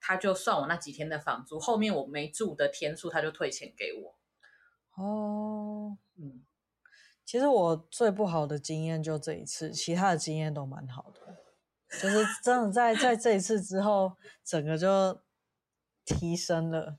[0.00, 4.14] 他就算我那几天的房租，后面我没住的天数，他就退钱给我。
[5.02, 6.42] 哦，嗯。
[7.24, 11.36] 其实我最不好的经验就这一次，其他的经验都蛮好的，
[11.88, 15.22] 就是真的在在这一次之后，整个就
[16.04, 16.98] 提升了。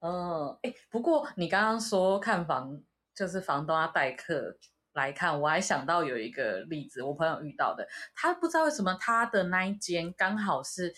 [0.00, 2.80] 嗯，哎，不过你刚刚说看房，
[3.14, 4.58] 就是房东要带客
[4.92, 10.94] 来看，我还想到有一个例子，我朋友遇到的，他不知道为什么他的那一间刚好是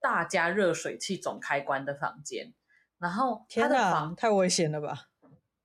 [0.00, 2.52] 大家热水器总开关的房间，
[2.98, 5.09] 然后他的房太危险了吧？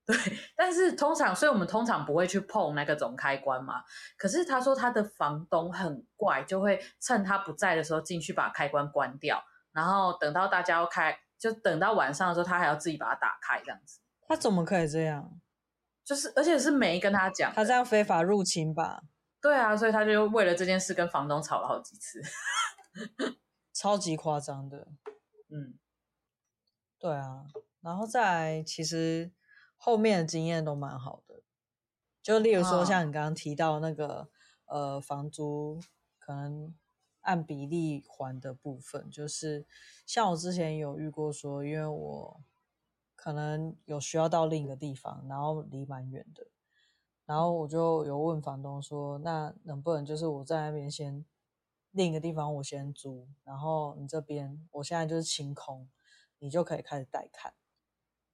[0.07, 0.15] 对，
[0.55, 3.83] 但是通常，所以我们通常不会去碰那个总开关嘛。
[4.19, 13.99] 可是他说他的房东很怪，就会趁他不在的时候进去把开关关掉，然后等到大家要开，就等到晚上的时候，他还要自己把它打开这样子。
[14.27, 15.41] 他怎么可以这样？
[16.03, 19.01] 就是而且是没跟他讲，他这样非法入侵吧？
[19.41, 22.21] 对啊，所以他就为了这件事跟房东吵了好几次，
[23.73, 24.87] 超级夸张的。
[25.49, 25.79] 嗯，
[26.99, 27.45] 对啊，
[27.81, 29.31] 然后再来其实。
[29.77, 31.41] 后面的经验都蛮好的，
[32.21, 34.29] 就例如说像你刚刚提到那个、
[34.65, 35.79] 哦、呃房租
[36.17, 36.73] 可能
[37.21, 39.65] 按比例还的部分，就是
[40.05, 42.41] 像我之前有遇过说，因为我
[43.15, 46.47] 可能有需要到另一个地方，然后离蛮远的，
[47.25, 51.25] 然后我就有问房东说，那能不能就是我在那边先
[51.91, 55.87] 另一个地方我先租，然后你这边我现在就是清空，
[56.39, 57.53] 你就可以开始带看。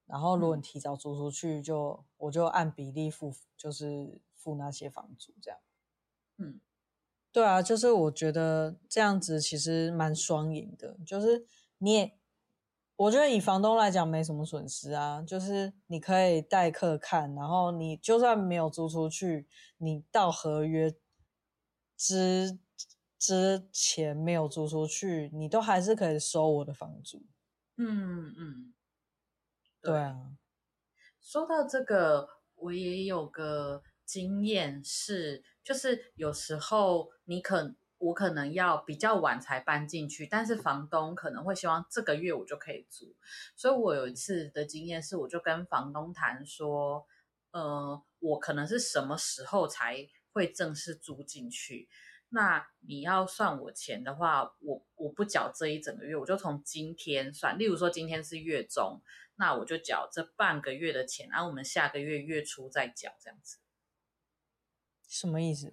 [0.06, 5.60] 然后，如果你提早租出去就，就、嗯、我就按比例付，就是付那些房租这样。
[6.38, 6.60] 嗯，
[7.30, 11.46] 对啊，就是我觉得这样子其实蛮双赢的，就是
[11.78, 12.18] 你也，
[12.96, 19.46] 我觉得以房东来讲没什么损失啊，就是你可以带客看，然后你就算没有租出去，
[19.78, 20.94] 你到合约
[21.96, 22.58] 之
[23.18, 27.24] 之前没有租出去，你都还是可以收我的房租。
[27.76, 28.74] 嗯嗯。
[29.82, 30.16] 嗯对啊，
[31.20, 43.12] 说到这个，我也有个经验是，就是有时候你可，我可能要比较晚才搬进去，但是房东可能会希望这个月我就可以租，
[43.56, 47.04] 所以我有一次的经验是，我就跟房东谈说，
[47.50, 51.88] 呃，我可能是什么时候才会正式租进去？
[52.34, 57.58] 那你要算我钱的话，我我不缴这一整个月，我就从今天算。
[57.58, 59.02] 例如说今天是月中，
[59.36, 63.58] 那我就缴这半个月的钱，然后我们下个月月初再缴，这样子。
[65.08, 65.72] 什么意思？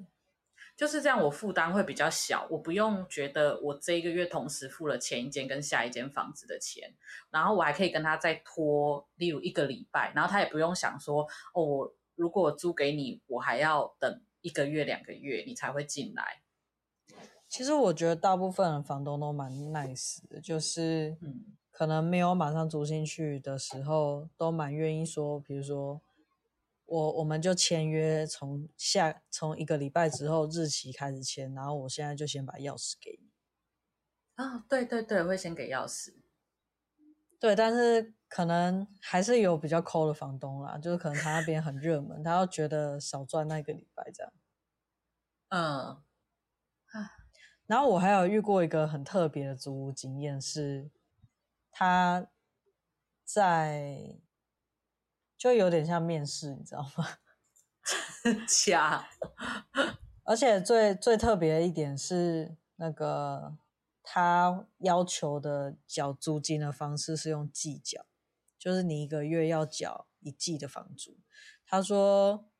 [0.76, 6.96] 就是这样，我负担会比较小，我不用觉得我这一个月同时付了前一间跟下一间房子的钱，
[7.30, 16.42] 然后我还可以跟他再拖，例如一个礼拜，然后他也不用想说，哦，我如果我租给你，我还要等一个月两个月你才会进来。
[17.50, 26.02] 其实我觉得大部分的房东都蛮 nice 的，就是嗯，可能没有马上租进去的时候，都蛮愿意说，比如说。
[26.92, 33.30] 我我们就签约，从下从一个礼拜之后日期开始签，然后我现在就先把钥匙给你。
[34.34, 36.16] 啊、哦，对对对，会先给钥匙。
[37.40, 44.34] 对，但是可能还是有比较抠的房东啦，就是可能他那边很热门，他要觉得少赚那个礼拜这样。
[45.50, 46.04] 嗯，啊，
[47.68, 50.90] 然后我还有遇过一个很特别的租屋经验是，
[51.80, 52.28] 他
[53.24, 54.20] 在。
[55.38, 57.08] 就有点像面试，你知道吗？
[58.46, 59.10] 假。
[60.26, 63.58] 而且最最特别的一点是，那个
[64.04, 68.06] 他要求的缴租金的方式是用季缴，
[68.58, 71.18] 就是你一个月要缴一季的房租。
[71.66, 72.52] 他说，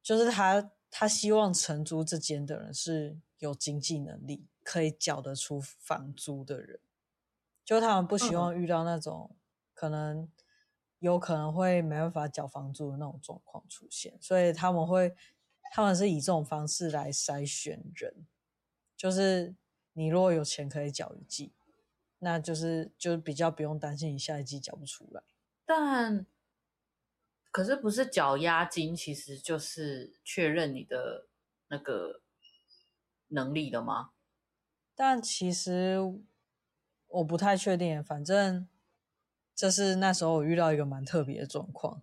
[0.00, 6.78] 就是他他希望承租这间的人是有经济能力，可以缴得出房租的人，
[7.64, 9.36] 就他们不希望遇到那种、嗯、
[9.72, 10.28] 可能。
[11.00, 15.14] 有可能会没办法缴房租的那种状况出现，所以他们会，
[15.70, 18.26] 他们是以这种方式来筛选人，
[18.96, 19.54] 就是
[19.92, 21.52] 你如果有钱可以缴一季，
[22.20, 25.22] 那就是就比较不用担心你下一季缴不出来。
[25.66, 26.24] 但
[27.50, 31.28] 可是不是缴押金，其实就是确认你的
[31.68, 32.22] 那个
[33.28, 34.12] 能力的吗？
[34.94, 35.98] 但其实
[37.14, 38.68] 我不太确定，反正。
[39.56, 42.02] 这是那时候我遇到一个蛮特别的状况，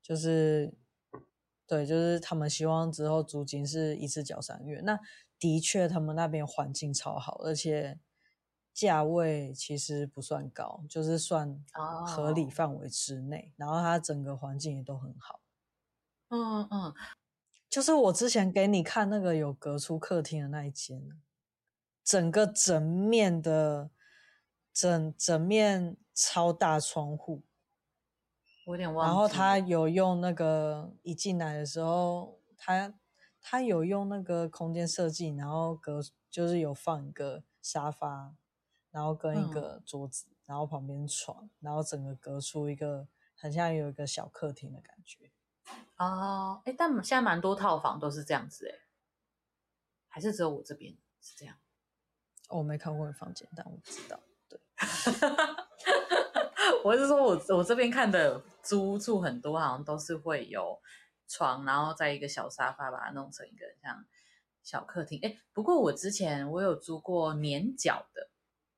[0.00, 0.72] 就是，
[1.66, 4.80] 对，就是他们希望之后租金是一次缴三个月。
[4.82, 4.96] 那
[5.36, 7.98] 的确，他们那边环境超好，而且
[8.72, 11.60] 价位其实不算高，就是算
[12.06, 13.50] 合理范围之内。
[13.58, 13.68] Oh.
[13.68, 15.40] 然后它整个环境也都很好。
[16.28, 16.94] 嗯嗯，
[17.68, 21.02] 就是我之前给你看那个有隔出客厅的那一间，
[22.04, 23.90] 整个整面的。
[24.76, 27.42] 整整面超大窗户，
[28.66, 29.06] 我有点忘。
[29.06, 32.92] 然后他有用那个一进来的时候，他
[33.40, 38.36] 他有用那个空间设计，然后隔就是有放一个沙发，
[38.90, 45.30] 然后跟一个桌子，嗯、然后旁边床，然后整个隔出一个很像有一个小客厅的感觉。
[45.96, 48.84] 哦，哎，但现在蛮多套房都是这样子哎，
[50.08, 51.56] 还是只有我这边是这样？
[52.50, 54.20] 我没看过你房间，但我不知道。
[56.84, 60.80] 我是说我我这边看的租处很多，好像都是会有
[61.26, 64.04] 床，然后在一个小沙发，把它弄成一个像
[64.62, 65.18] 小客厅。
[65.22, 68.30] 哎，不过我之前我有租过年缴的，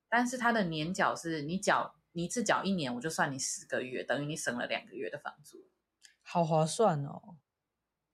[0.08, 5.66] 但是它的年缴是你缴你一次缴一年，我就算你十个月，等于你省了两个月的房租，
[6.22, 7.36] 好划算哦。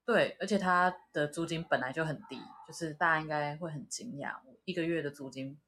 [0.07, 5.59] 对，而且它的租金本来就很低，就是大家应该会很惊讶，一个月的租金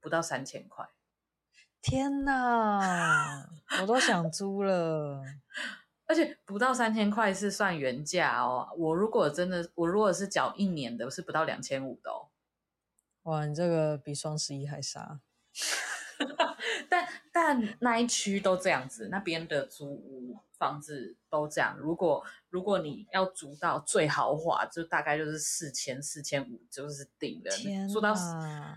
[0.00, 0.86] 不到三千块。
[1.88, 3.48] 天哪，
[3.80, 5.22] 我都想租了，
[6.08, 8.68] 而且不到三千块是算原价哦。
[8.76, 12.26] 我如果真的，我如果是缴一年的，是不到两千五的哦。
[13.22, 15.20] 哇，你这个比双十一还杀。
[16.90, 21.76] 但但那一区都这样子，那边的租屋房子都这样。
[21.78, 27.50] 如果如果你要租到最豪华，就大概就是四千四千五就是顶的。
[27.52, 28.12] 天哪，租到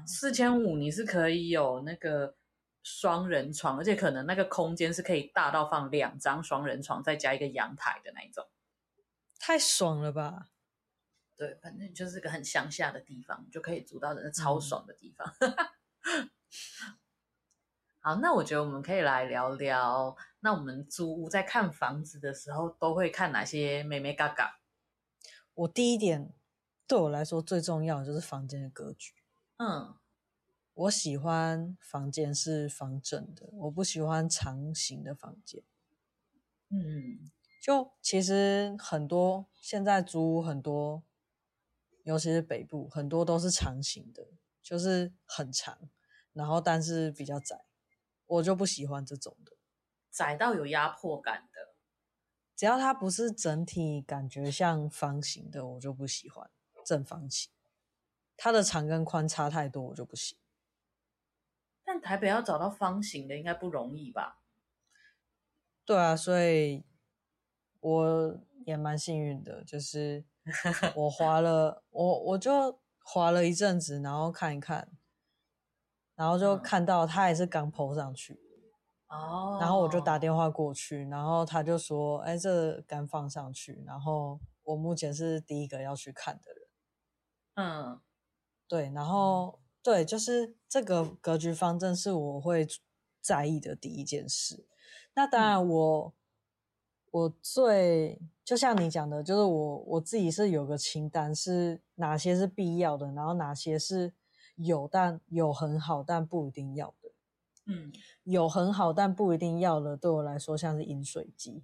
[0.05, 2.35] 四千五，你是可以有那个。
[2.81, 8.47] 双人床，而且可能那个空间是可以大到放两张双人床，再加一个阳台的那一种，
[9.37, 10.47] 太爽了吧？
[11.35, 15.33] 对，反正就是个很乡下的地方，就可以租到人超爽的地方。
[15.39, 16.29] 嗯、
[18.01, 24.59] 好，那我觉得我们可以来聊聊，那我们租屋在看房子的时候都会看哪些美眉嘎嘎？
[25.53, 26.33] 我第一点
[26.87, 29.13] 对我来说最重要的就是房间的格局。
[29.57, 29.98] 嗯。
[30.79, 35.61] 我喜欢房间是方正的，我不喜欢长形的房间。
[36.69, 37.29] 嗯，
[37.61, 41.03] 就其实很多现在租屋很多
[42.03, 44.27] 尤其是北部，很多都是长形的，
[44.61, 45.89] 就是很长，
[46.31, 47.65] 然后但是比较窄，
[48.25, 49.57] 我就不喜欢这种的，
[50.09, 51.75] 窄到有压迫感的。
[52.55, 56.49] 只要它不是整体感觉像方形的，我就不喜欢
[56.85, 57.51] 正方形。
[58.37, 60.37] 它的长跟宽差太多，我就不行。
[61.99, 64.39] 但台北要找到方形的应该不容易吧？
[65.85, 66.83] 对啊，所以
[67.79, 70.23] 我也蛮幸运的，就是
[70.95, 74.89] 我滑了，我我就滑了一阵子，然后看一看，
[76.15, 78.39] 然后就看到他也是刚上去。
[79.07, 86.67] 哦，然后我就打电话过去，然后他就说：“哎，这刚放上去，然后我目前是第一个要去看的人。”
[87.55, 87.99] 嗯，
[88.67, 89.59] 对，然后
[89.89, 92.67] 对，就是这个格局方正是我会
[93.19, 94.67] 在意的第一件事。
[95.15, 96.13] 那当然我，
[97.09, 104.13] 我、嗯、我最就像你讲的，就是我我自己是有个清单，是哪些是必要的，然后哪些是
[104.57, 107.09] 有但有很好，但不一定要的。
[107.65, 107.91] 嗯，
[108.25, 109.97] 有很好，但不一定要的。
[109.97, 111.63] 对我来说，像是饮水机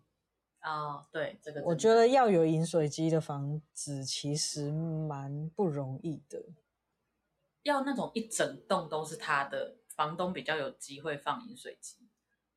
[0.62, 6.44] 啊、哦，对这个，我觉得要有饮水机的房子其实蛮不容易的。
[7.66, 11.98] 要那种一整栋都是他的，房东比较有机会放饮水机。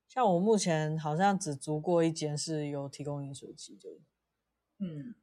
[0.06, 3.88] 像我目前好像只租过一间是有提供饮水机的。
[4.78, 5.14] 嗯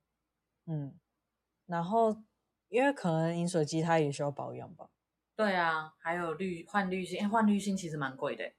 [0.66, 1.00] 嗯，
[1.68, 2.24] 然后
[2.70, 4.90] 因为可能饮水机它也需要保养吧。
[5.36, 8.54] 对啊，还有滤换滤芯，换滤芯其实蛮贵的，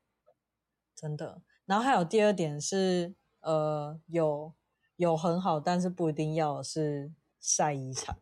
[0.94, 1.42] 真的。
[1.64, 4.54] 然后还有第二点是，呃，有
[4.94, 8.16] 有很好，但是不一定要是晒衣场。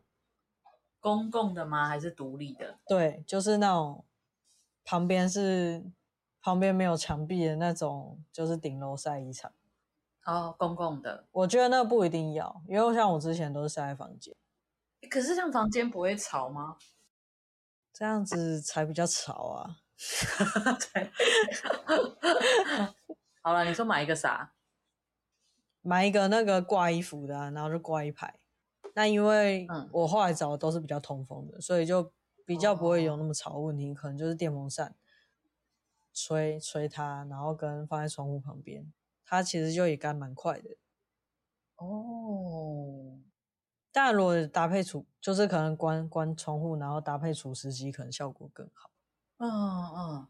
[1.05, 1.87] 公共的吗？
[1.87, 2.79] 还是独立的？
[2.87, 4.03] 对，就是那种
[4.83, 5.85] 旁边是
[6.41, 9.53] 旁边没有墙壁的那种，就是顶楼晒衣场。
[10.25, 14.35] 哦，公共的，我觉得那不一定要，因为像我之前都是晒在房间。
[15.07, 16.77] 可是像房间不会吵吗？
[17.93, 19.77] 这样子才比较潮啊！
[20.91, 21.11] 对，
[23.43, 24.55] 好了，你说买一个啥？
[25.83, 28.39] 买一个那个挂衣服的啊，然后就挂一排。
[28.97, 32.11] 那因为我后来找的都是比较通风的，所以就
[32.45, 33.93] 比较不会有那么吵的问题。
[33.93, 34.95] 可能就是电风扇
[36.13, 38.91] 吹吹它，然后跟放在窗户旁边，
[39.25, 40.77] 它其实就也干蛮快的。
[41.75, 43.19] 哦。
[43.91, 48.91] 但如果搭配除，就是可能关关窗户，然后搭配除湿机，可能效果更好。
[49.37, 50.27] 嗯嗯，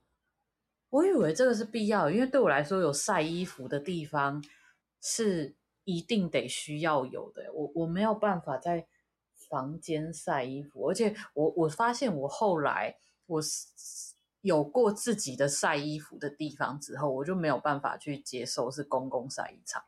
[0.90, 4.44] 我以为这个是必要，因为对我来说，有晒衣服的地方
[5.02, 5.56] 是
[5.86, 7.52] 一定得需要有的。
[7.54, 8.86] 我我没有办法在
[9.50, 13.42] 房间晒衣服，而且我我发现我后来我
[14.42, 19.84] 有过自己的晒衣服的地方之后，我就没有办法去接受是公共晒衣场。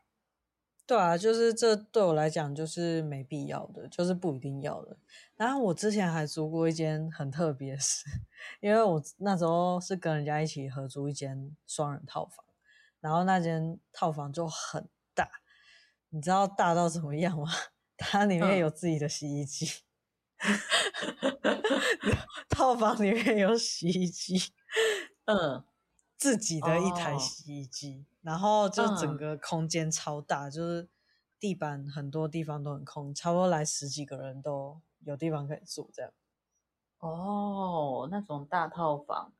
[0.86, 4.96] 对啊，就是这对我来讲就是没必要的，就是不一定要的。
[5.36, 7.82] 然后我之前还租过一间很特别的，
[8.60, 12.42] 因为我那时候是跟人家一起合租一间双人套房，
[13.00, 14.88] 然后那间套房就很，
[16.10, 17.46] 你知道大到怎么样吗？
[17.96, 19.66] 它里面有自己的洗衣机，
[21.42, 22.16] 嗯、
[22.48, 24.40] 套房里面有洗衣机，
[25.26, 25.64] 嗯，
[26.16, 28.06] 自己的一台洗衣机。
[28.08, 30.88] 哦然后就整个空间超大，嗯，就是
[31.40, 36.12] 地板很多地方都很空，差不多来十几个人都有地方可以住这样。
[36.98, 39.32] 哦，那种大套房，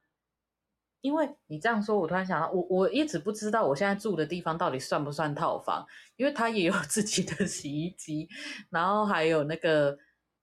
[1.00, 5.86] 因为你这样说，我突然想到，我我一直不知道我现在住的地方到底算不算套房，
[6.16, 8.28] 因为它也有 自己的洗衣机，
[8.70, 9.96] 然后还有那个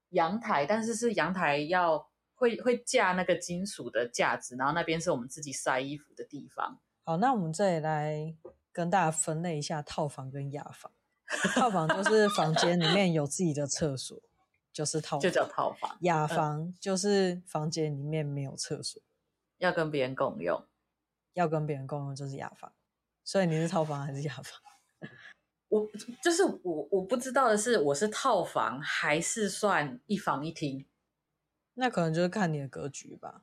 [0.10, 6.80] 阳台，但是是阳台要会会架那个金属的架子，然后那边是我们自己晒衣服的地方。
[7.04, 8.36] 好，那我们这里来
[8.72, 10.92] 跟大家分类一下套房跟雅房。
[11.56, 14.22] 套房就是房间里面有自己的厕所，
[14.72, 15.98] 就是套房，就叫套房。
[16.02, 19.02] 雅房就是房间里面没有厕所，
[19.66, 20.66] 要跟别人共用，
[21.34, 22.72] 要跟别人共用就是雅房。
[23.24, 24.62] 所以你是套房还是雅房？
[25.68, 25.90] 我
[26.24, 30.86] 就是我，我不知道的是，我是套房还是算一房一厅？
[31.74, 33.42] 那可能就是看你的格局吧。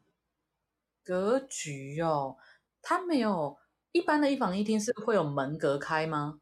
[1.03, 2.39] 格局哦。
[2.81, 3.59] 它没有
[3.93, 6.41] 一般的一房一厅是会有门隔开吗？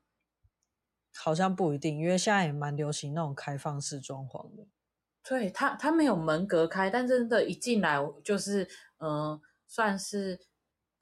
[1.14, 4.66] 好像不一定，因为现在也蛮流行那种开放式装潢的。
[5.22, 8.64] 对，它它没有门隔开，但真的，一进来就是，
[8.99, 9.41] 嗯、呃，
[9.71, 10.41] 算是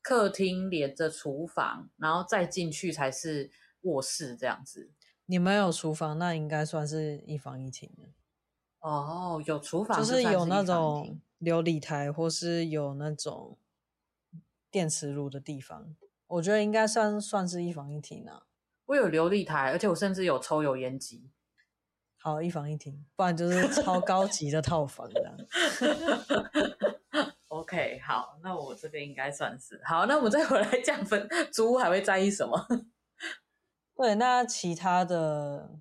[0.03, 3.51] 客厅连着厨房，然后再进去才是
[3.81, 4.93] 卧室这样子。
[5.25, 8.11] 你们有厨房，那应该算是一房一厅的。
[8.81, 13.59] 哦，有厨房就是有那种琉璃台，或是有那种。
[14.71, 15.97] 电磁炉的地方，
[16.27, 18.43] 我觉得应该算算是一房一厅啊。
[18.85, 21.31] 我有琉璃台，而且我甚至有抽油烟机。
[22.19, 25.35] 好，一房一厅，不然就是超高级的套房这样。
[27.69, 30.07] OK，好，那我这边应该算是好。
[30.07, 32.67] 那我们再回来讲分租屋还会在意什么？
[33.95, 35.79] 对，那其他的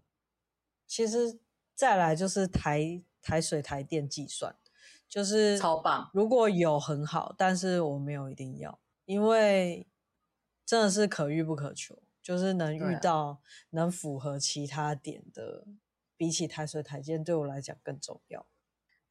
[0.86, 1.40] 其实
[1.74, 4.54] 再来就是台台水台电计算，
[5.08, 6.12] 就是超棒。
[6.14, 9.88] 如果有很好，但是我没有一定要，因为
[10.66, 15.66] 真的是可遇不可求，就是能遇到能符合其他点的。
[16.18, 18.44] 比起台水台电对我来讲更重要，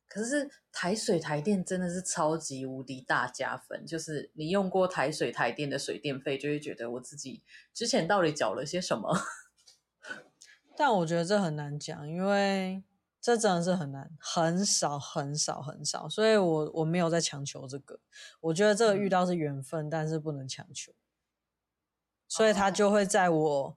[0.08, 3.84] 可是台水台电真的是超级无敌大加分。
[3.86, 7.42] 就是你用过台水台电的水电费，就会觉得我自己
[7.72, 9.16] 之前到底缴了些什么。
[10.76, 12.82] 但我觉得这很难讲，因为
[13.20, 18.00] 这真的是很难，很少很少很少，所以我我没有在强求这个。
[18.40, 20.92] 我觉得这个遇到是缘分，嗯、但是不能强求，
[22.28, 23.76] 所以他就会在我。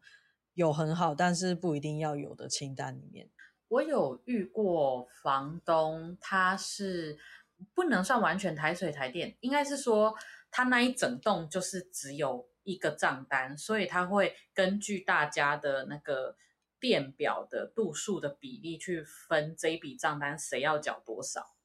[0.56, 3.30] 有很好，但是不一定要有的清单里面，
[3.70, 7.18] 我有遇过房东，他是
[7.74, 10.16] 不能算完全台水台电，应该是说
[10.52, 16.36] 他那一整栋就是只有一个账单，所以他会根据大家的那个
[16.80, 21.56] 电表的度数的比例去分这一笔账单谁要缴多少。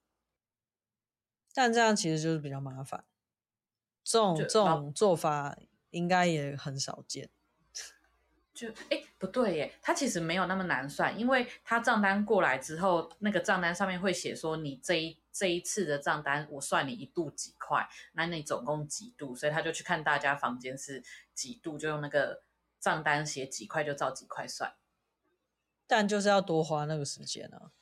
[1.54, 3.04] 但这样其实就是比较麻烦，
[4.02, 5.56] 这种这种做法
[5.90, 7.30] 应该也很少见。
[8.54, 21.02] 就哎，不对耶，他其实没有那么难算，因为他账单过来之后，那个账单上面会写说你这一这一次的账单，我算你一度几块，那你总共几度，所以他就去看大家房间是
[21.34, 22.44] 几度，就用那个
[22.78, 24.72] 账单写几块，就照几块算。
[25.88, 27.72] 但就是要多花那个时间啊，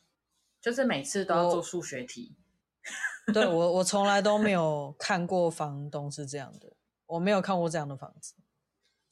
[0.59, 2.35] 就是每次都要做数学题。
[3.27, 6.73] 我 对我，我从来都没有看过房东是这样的，
[7.05, 8.35] 我没有看过这样的房子。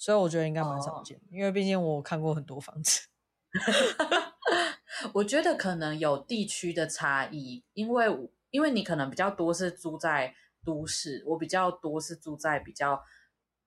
[0.01, 1.27] 所以我觉得应该蛮少见，oh.
[1.31, 3.03] 因为毕竟我看过很多房子。
[5.13, 8.07] 我觉得可能有地区的差异，因为
[8.51, 10.35] 因为你可能比较多是住在
[10.65, 13.05] 都市，我比较多是住在比较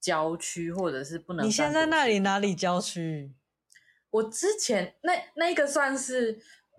[0.02, 1.46] 郊区或者是不能。
[1.46, 3.36] 你现在那里哪里郊区？
[4.10, 6.32] 我之前那那个算是，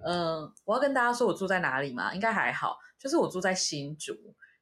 [0.05, 2.12] 嗯、呃，我要跟大家说我住在哪里嘛？
[2.12, 4.12] 应该还好，就是我住在新竹，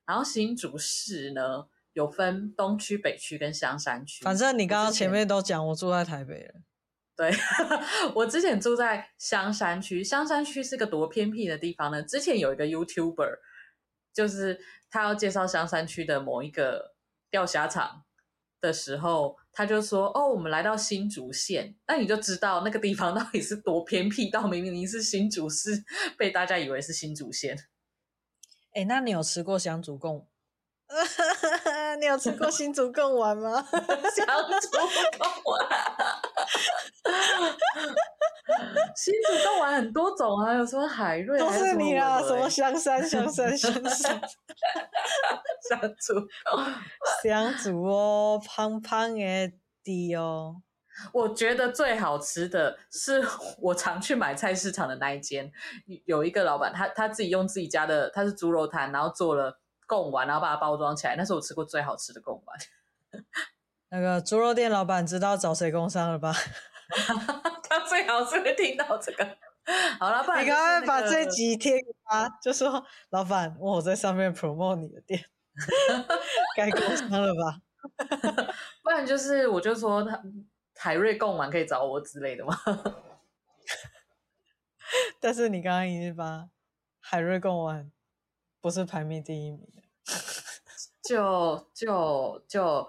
[0.04, 1.66] 然后新竹市呢。
[1.92, 4.24] 有分东区、北区跟香山区。
[4.24, 6.54] 反正你刚刚前面都讲，我住在台北了。
[7.14, 7.30] 对，
[8.16, 10.02] 我之前住在香山区。
[10.02, 12.02] 香山区是个多偏僻的地方呢。
[12.02, 13.38] 之前有一个 YouTuber，
[14.14, 14.58] 就是
[14.90, 16.94] 他要介绍香山区的某一个
[17.30, 18.04] 钓虾场
[18.62, 25.84] 的时候，他就说：“哦，我们来到新竹县。”那你就知道那个地方到底是多偏僻，到明明是新竹市，
[26.16, 27.56] 被大家以为是新竹县。
[28.72, 30.26] 哎，那你有吃过香竹贡？
[32.00, 33.64] 你有吃过新竹贡丸吗？
[34.14, 34.26] 香
[34.60, 34.78] 竹
[35.18, 35.68] 贡丸，
[38.94, 44.20] 新竹贡丸很多种啊，有什么海瑞，都是你啊，什么香山香山香山，
[45.68, 46.28] 香 竹
[47.22, 50.62] 香竹哦，胖胖的滴哦。
[51.12, 53.26] 我觉得最好吃的是
[53.58, 55.50] 我常去买菜市场的那一间，
[56.04, 59.61] 有一个老板，他他自己用自己家的，他是猪肉摊，然后做了。
[59.92, 62.58] 贡丸，然后把它包装起来，那是我吃过最好吃的贡丸。
[63.90, 66.32] 那个猪肉店老板知道找谁工商了吧？
[67.68, 69.36] 他最好是会听到这个。
[70.00, 75.22] 好了，不然、那个、你赶快把这集贴给他，就说老板，我在上面 promote 你的店，
[76.56, 77.60] 该工商了吧？
[78.82, 80.22] 不然就是我就说他
[80.74, 82.56] 海瑞贡丸可以找我之类的嘛。
[85.20, 86.48] 但是你刚刚已经把
[86.98, 87.92] 海瑞贡丸。
[88.62, 89.81] 不是排名第一名的，
[91.02, 92.88] 就就就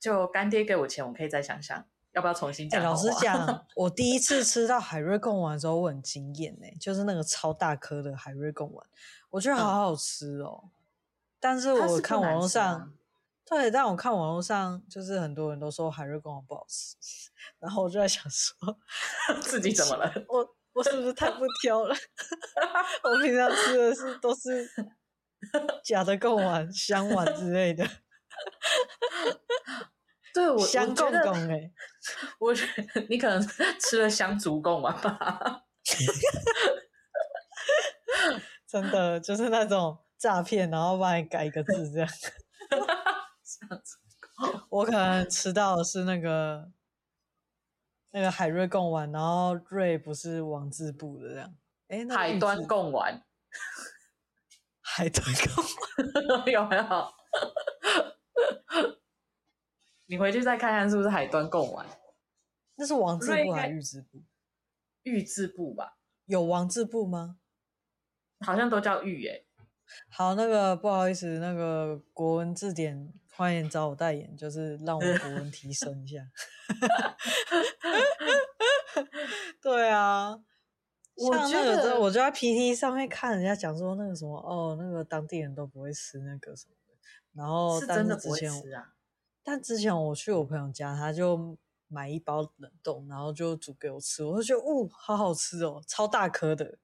[0.00, 2.82] 就干爹给我钱，我可以再想想要不要重新讲。
[2.82, 8.86] 老实讲， 我第一次吃到海瑞贡丸的时候，我很惊艳呢，就是那个超大颗的海瑞贡丸，
[9.30, 10.60] 我觉得好好吃哦。
[10.64, 10.70] 嗯、
[11.40, 12.88] 但是我看网络上，啊、
[13.44, 16.96] 对，但我看网络上就是很多人都说海瑞贡丸不好吃，
[17.58, 18.56] 然后我就在想说，
[19.42, 20.12] 自己怎么了？
[20.28, 20.54] 我。
[20.74, 21.94] 我是不是太不挑了？
[23.04, 24.68] 我平常吃的是都是
[25.84, 27.88] 假的贡丸、香丸之类的。
[30.34, 31.72] 对，我香贡贡哎，
[32.40, 33.40] 我觉得你可能
[33.80, 35.62] 吃了香足贡丸吧。
[38.66, 42.08] 真的就是那种诈骗，然后帮你改一个字这样。
[44.68, 46.72] 我可能吃到的是那个。
[48.16, 51.52] 那个海瑞贡丸，然后瑞不是王字部的这样，
[51.88, 53.20] 哎，海端贡丸，
[54.96, 55.64] 海端贡
[56.28, 56.84] 丸有没有？
[60.06, 61.84] 你回去再看看是不是海端贡丸？
[62.76, 64.22] 那是王字部还是玉字部？
[65.02, 67.38] 玉字部吧，有王字部吗？
[68.46, 69.44] 好像都叫玉耶。
[70.10, 76.20] 好，那个不好意思，那个国文字典欢迎找我代言，就是让我国文提升一下。
[79.60, 80.38] 对啊，
[81.16, 86.94] 我觉得我就在 PT 上面看人家讲说那个什么哦，那个当地人都不会吃那个什么的，
[87.32, 88.94] 然后是真的不会吃啊。
[89.42, 91.56] 但之前我去我朋友家，他就
[91.88, 96.78] 买一包冷冻，然后就煮给我吃，我就觉得哦，好好吃哦，超大颗的。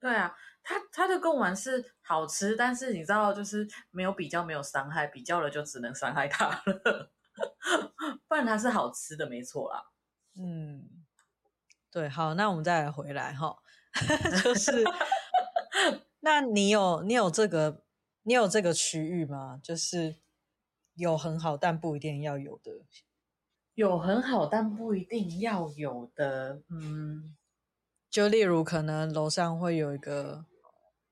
[0.00, 0.34] 对啊。
[0.60, 7.10] 它它的贡丸是好吃，但是你知道，就是没有比较，没有伤害，比较了就只能伤害它了。
[8.28, 9.82] 不然它是好吃的，没错啦。
[10.36, 11.06] 嗯，
[11.90, 13.56] 对，好，那我们再来回来哈，
[14.42, 14.84] 就是，
[16.20, 17.82] 那你有你有这个
[18.22, 19.60] 你有这个区域吗？
[19.62, 20.16] 就是
[20.94, 22.72] 有很好，但不一定要有的。
[23.74, 26.62] 有很好，但不一定要有的。
[26.68, 27.36] 嗯，
[28.10, 30.46] 就例如可能楼上会有一个。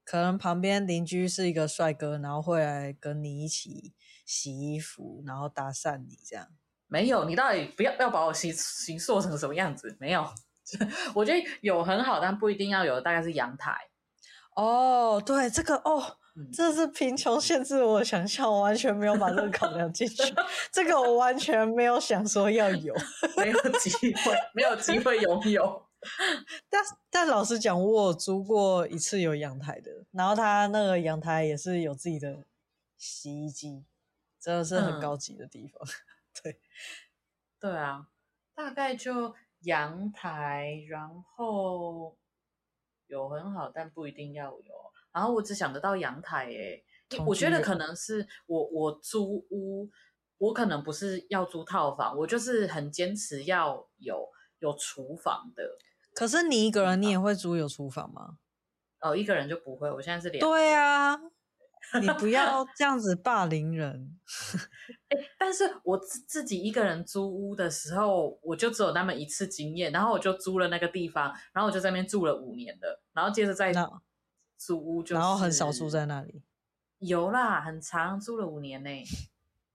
[0.08, 3.92] 可能旁边邻居是一个帅哥，然后会来跟你一起
[4.24, 6.46] 洗衣服，然后搭讪你这样。
[6.86, 9.96] 没有，你到底不要要把我形形塑成什么样子？
[9.98, 10.24] 没有，
[11.14, 13.76] 我觉得有很好，但不一定要有，大概是阳台。
[14.54, 20.34] 哦，对，这个哦，嗯、这是贫穷限制我想象，我完全没有把这个考量进去。
[20.72, 22.94] 这个我完全没有想说要有，
[23.36, 25.86] 没有机会，没有机会拥有。
[26.70, 32.44] 但但老实讲，我有租过一次有阳台的，然后他那个阳台也是有自己的
[32.96, 33.84] 洗衣机，
[34.40, 35.82] 真的是很高级的地方。
[35.82, 35.92] 嗯、
[36.42, 36.60] 对，
[37.58, 38.06] 对啊，
[38.54, 42.16] 大概就阳台，然后
[43.06, 44.74] 有很好，但不一定要有。
[45.12, 46.84] 然后我只想得到阳台，诶，
[47.26, 49.88] 我觉得可能是我我租屋，
[50.38, 54.28] 我可能不是要租套房，我就是很坚持要有
[54.58, 55.78] 有厨房的。
[56.12, 58.38] 可是你一个人，你也会租有厨房吗？
[59.00, 59.90] 哦，一个人就不会。
[59.90, 60.40] 我现在是两。
[60.40, 61.16] 对啊，
[62.00, 64.18] 你不要这样子霸凌人。
[65.10, 73.72] 欸，但是我自自己一个人租屋的时候，我就只有那么一次经验，然后我就租了那个地方，然后我就在那边住了五年的，然后接着再
[74.56, 76.42] 租屋，就是，然后很少住在那里。
[76.98, 78.90] 有啦，很长，租了五年呢，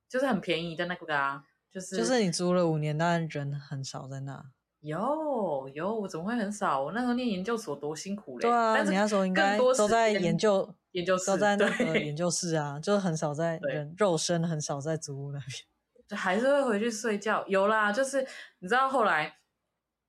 [0.09, 4.43] 就是很便宜的那个啊，就是就是你租了五年，但人很少在那。
[4.81, 6.81] 有有，我怎么会很少？
[6.83, 8.41] 我那时候念研究所多辛苦嘞！
[8.41, 15.49] 对啊，你那时候应该都在研究研究室，都在那个研究室啊，就是很少在人肉身，很少在祖屋那边，
[16.07, 17.45] 就还是会回去睡觉。
[17.47, 18.25] 有啦，就是
[18.59, 19.37] 你知道后来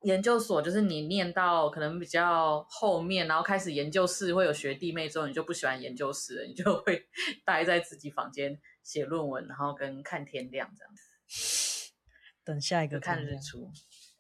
[0.03, 7.07] 研究所，就是你念到可能比较后面，然后开始研究室会有学弟妹之后，你就不喜欢研究室了，你就会
[7.47, 11.93] 待在自己房间写论文，然后跟看天亮这样子，
[12.43, 13.71] 等下一个看日出。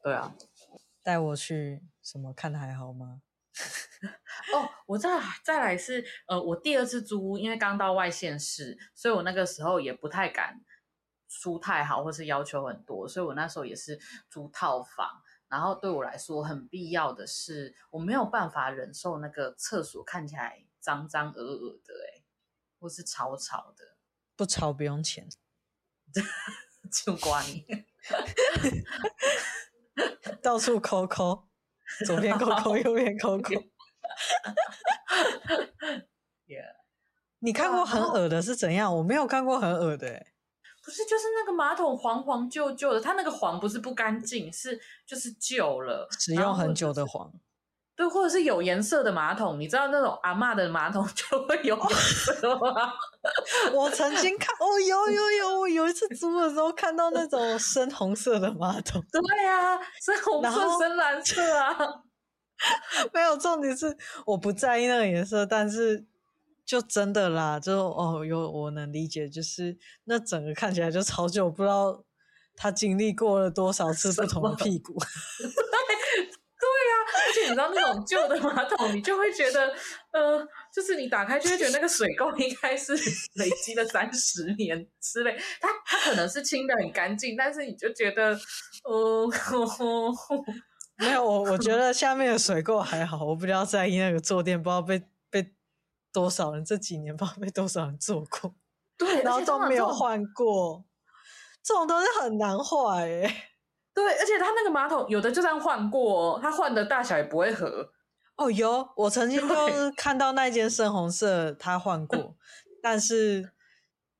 [0.04, 0.34] 对啊，
[1.02, 3.22] 带我去什么看还好吗？
[4.52, 10.60] 哦，我再再来是呃，我第二次租屋，因为刚到外县市，所以我那个时候也不太敢
[11.28, 13.98] 租太好，或是要求很多，所以我那时候也是
[14.28, 15.22] 租套房。
[15.48, 22.24] 然后对我来说很必要的是，我没有办法忍受那个厕所看起来脏脏、恶恶的，哎，
[22.80, 23.98] 或是吵吵的。
[24.34, 25.28] 不吵不用钱，
[26.90, 27.66] 就挂你。
[30.40, 31.48] 到处抠抠，
[32.06, 33.52] 左边抠抠， 右边抠抠。
[36.46, 36.76] Yeah.
[37.38, 38.94] 你看过很恶的是怎样？
[38.96, 40.26] 我没有看过很恶的，欸，
[40.84, 47.32] 不是，就是那个马桶黄黄旧旧的，它那个黄不是不干净，是就是旧了，使用很久的黄。
[47.94, 52.92] 对，或者是有颜色的马桶，你知道那种阿妈的马桶 就会有颜色吗？
[53.74, 59.02] 我曾经看，哦，有有有，我有一次租的时候看到那种深红色的马桶。
[59.10, 61.76] 对呀、啊，深红色、深蓝色啊。
[63.12, 63.96] 没有，重点是
[64.26, 66.04] 我不在意那个颜色，但是
[66.64, 72.04] 就真的啦，就哦，有我能理解，就是那整个看起来就超旧，我不知道
[72.56, 74.96] 他经历过了多少次不同的屁股。
[77.14, 79.74] 而且你知道那种旧的马桶，你就会觉得，
[80.12, 82.94] 呃，就是你打开就会觉得那个水垢应该是
[83.36, 85.36] 累积了三十年之类。
[85.60, 88.38] 它它可能是清得很干净，但是你就觉得，
[88.84, 90.12] 呃，呵呵
[91.02, 95.54] 没有我我觉得下面的水垢还好，我比较在意那个坐垫，不知道被被
[96.12, 98.54] 多少人这几年不知道被多少人坐过，
[98.96, 100.84] 对，然后都没有换过，
[101.62, 103.48] 这种都是很难坏哎。
[103.94, 107.90] 对，而且他那个马桶有的就算换过，他换的大小也不会合。
[108.36, 112.34] 哦，有，我曾经就是看到那间深红色，他换过，
[112.82, 113.52] 但是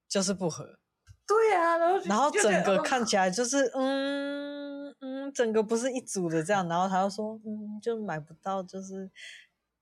[0.06, 0.78] 就是不合。
[1.26, 9.10] 对啊，然后然后整个看起来就是，嗯嗯嗯，整个不是一组的这样，然后他就说嗯，就买不到，就是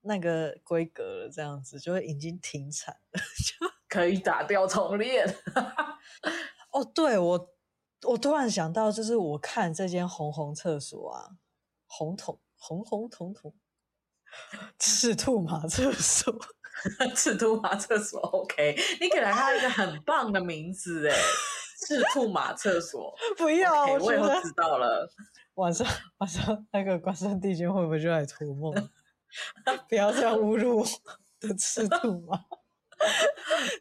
[0.02, 5.26] 那个规格了，这样子就会已经停产了， 就可以打掉重练。
[6.72, 7.54] 哦，对我，
[8.06, 11.36] 我突然想到，就是我看这间红红厕所啊，
[11.86, 13.54] 红桶红红桶桶，
[14.78, 16.34] 赤兔马厕所。
[17.14, 21.14] 赤兔马厕所，OK，你给了他一个很棒的名字哎，
[21.86, 25.08] 赤兔马厕所， 不要，okay, 我以后知道了。
[25.54, 25.86] 晚上
[26.18, 28.72] 晚上那个关山帝君会不会就来托梦？
[29.88, 30.86] 不要这样侮辱我
[31.40, 32.44] 的赤兔马。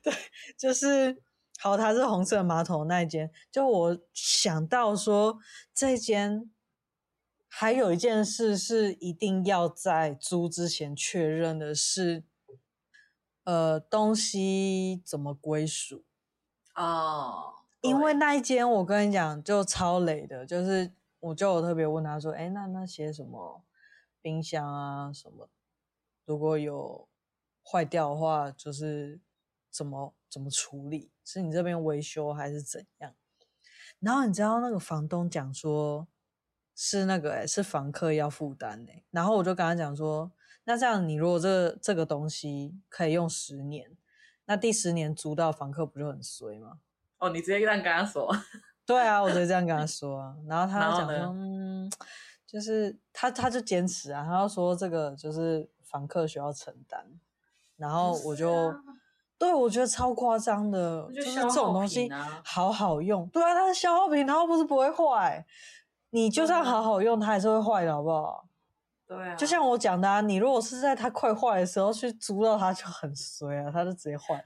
[0.03, 0.13] 对，
[0.57, 1.21] 就是
[1.59, 3.31] 好，它是红色马桶那一间。
[3.51, 5.39] 就我想到说，
[5.73, 6.49] 这间
[7.47, 12.23] 还有一件事是一定要在租之前确认的是。
[13.45, 16.03] 呃，东西怎么归属？
[16.75, 23.63] 哦，因为那一间我跟你讲就超雷的，就是我就有特别问他说，哎，那那些什么
[24.21, 25.49] 冰箱啊什么，
[26.25, 27.07] 如果有
[27.63, 29.19] 坏掉的话，就是
[29.71, 31.11] 怎么怎么处理？
[31.23, 33.13] 是你这边维修还是怎样？
[33.99, 36.07] 然后你知道那个房东讲说，
[36.75, 40.31] 是那个哎，是房客要负担哎，然后我就跟他讲说。
[40.65, 43.97] 那这样，你如果这、这个东西可以用十年，
[44.45, 46.79] 那第十年租到房客不就很衰吗？
[47.19, 48.29] 哦，你直接这样跟他说？
[48.85, 50.35] 对啊，我直接这样跟他说啊。
[50.47, 51.91] 然后他讲说，嗯，
[52.47, 57.05] 就是他他就坚持啊，他要说这个就是房客需要承担。
[57.77, 58.75] 然后我就，啊、
[59.37, 62.09] 对我觉得超夸张的，就，啊、就是这种东西
[62.43, 63.27] 好好用。
[63.27, 65.45] 对啊，它是消耗品，然后不是不会坏。
[66.09, 68.47] 你就算好好用，它还是会坏的，好不好？
[69.07, 74.43] 对啊，就像我讲的啊，你如果是在它快坏的时候去租到它，就很衰啊，它就直接坏。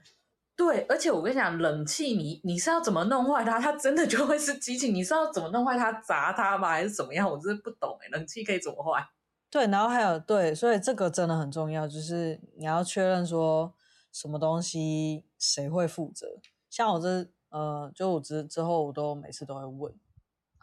[0.56, 3.58] 对，而且我跟你讲，冷气你你是要怎么弄坏它？
[3.58, 5.92] 它真的就会是机器，你是要怎么弄坏它？
[6.00, 6.68] 砸它吗？
[6.68, 7.28] 还是怎么样？
[7.28, 9.04] 我真的不懂哎，冷气可以怎么坏？
[9.50, 13.72] 对，然后还有对，所以这个真的很重要，就是你要确认说
[14.12, 16.26] 什么东西谁会负责。
[16.70, 19.92] 像我这呃，就我之之后我都每次都会问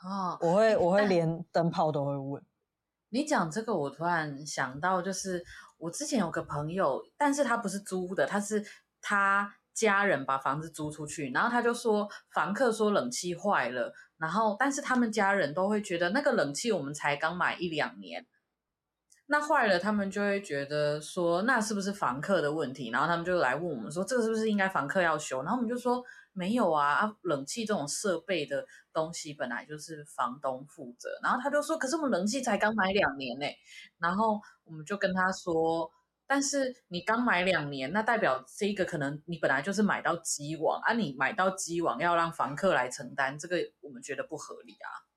[0.03, 2.43] 哦，我会我会连灯泡都会问。
[3.09, 5.43] 你讲这个，我突然想到，就是
[5.77, 8.65] 我之前有个朋友，但是他不是租的，他是
[9.01, 18.25] 他家人把房子租出去，然后他就说房客说冷气坏了，然后但是他们家人都会觉得那个冷气我们才刚买一两年，
[19.27, 26.03] 那坏了他们就会觉得说那是不是房客的问题，然后他们就来问我们说这个是不是应该房客要修，然后我们就说。
[26.33, 27.13] 没有啊啊！
[27.23, 31.09] 冷气这种设备的东西本来就是房东负责。
[31.21, 33.45] 然后他就说：“可是我们冷气才刚买两年呢。”
[33.99, 35.91] 然后我们就跟他说
[36.31, 45.11] ：“但是你刚买两年，那代表这个可能你本来就是买到机网啊，你买到机网要让房客来承担，这个我们觉得不合理啊。”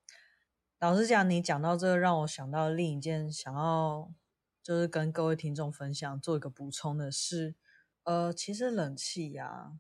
[0.81, 4.13] 老实讲，你讲到这个，让我想到另一件想要
[4.61, 7.55] 就是跟各位听众分享做一个补充的是，
[8.03, 9.75] 呃，其实冷气呀、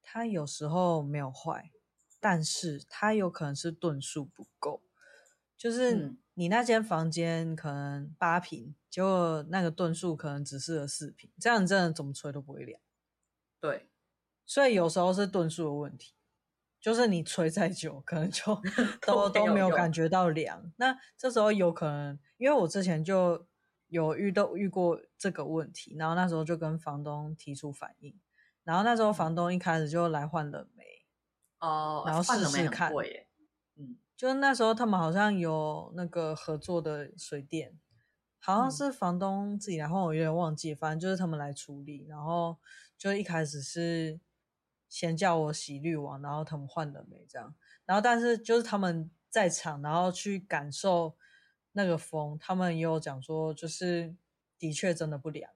[0.00, 1.72] 它有时候没有坏，
[2.20, 4.82] 但是它有可能是吨数不够，
[5.58, 12.80] 就是你那间房间可能八平，结果那个吨数可能只适合四平，这样你真的怎么吹都不会凉。
[13.60, 13.88] 对，
[14.46, 16.14] 所以有时候是吨数的问题，
[16.80, 18.62] 就是你吹再久，可能就
[19.04, 20.72] 都都没有感觉到凉。
[20.76, 23.46] 那这时候有可能，因为我之前就
[23.88, 28.16] 有遇到遇过这个问题，然后那时候就跟房东提出反映。
[28.62, 30.84] 然后那时候房东一开始就来换冷媒，
[31.58, 33.26] 哦，然后试试看，嗯，
[34.18, 37.78] 就那时候他们好像有那个合作的水电，
[38.40, 42.04] 好像是房东自己来换，我有点忘记，反正就是他们来处理。
[42.08, 42.58] 然后
[42.98, 44.18] 就一开始是
[44.88, 47.54] 先叫我洗滤网，然后他们换冷媒这样。
[47.84, 51.16] 然后但是就是他们在场，然后去感受
[51.70, 54.16] 那个风，他们也有讲说，就是
[54.58, 55.48] 的确真的不凉。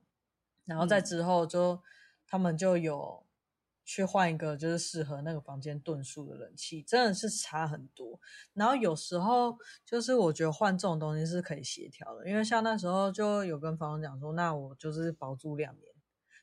[0.65, 1.75] 然后在之后就。
[1.75, 1.81] 嗯
[2.25, 3.27] 他们就有
[3.95, 8.19] 去换一个，就是适合那个房间吨数的冷气，真的是差很多。
[8.55, 15.93] 然后有时候就是我觉得换这种东西是可以协调的，因为像那时候就有跟房东讲说，那我就是保住两年，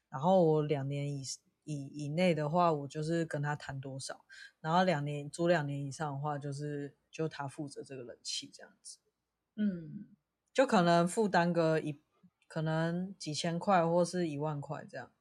[0.09, 1.23] 然后我两年以
[1.63, 4.23] 以以内的话，我就是跟他谈多少，
[4.61, 8.99] 然后两年租两年以上的话，就是就他负责这个冷气这样子，
[9.55, 10.05] 嗯，
[10.53, 11.99] 就可能负担个一
[12.47, 15.11] 可能几千块或是一万块这样。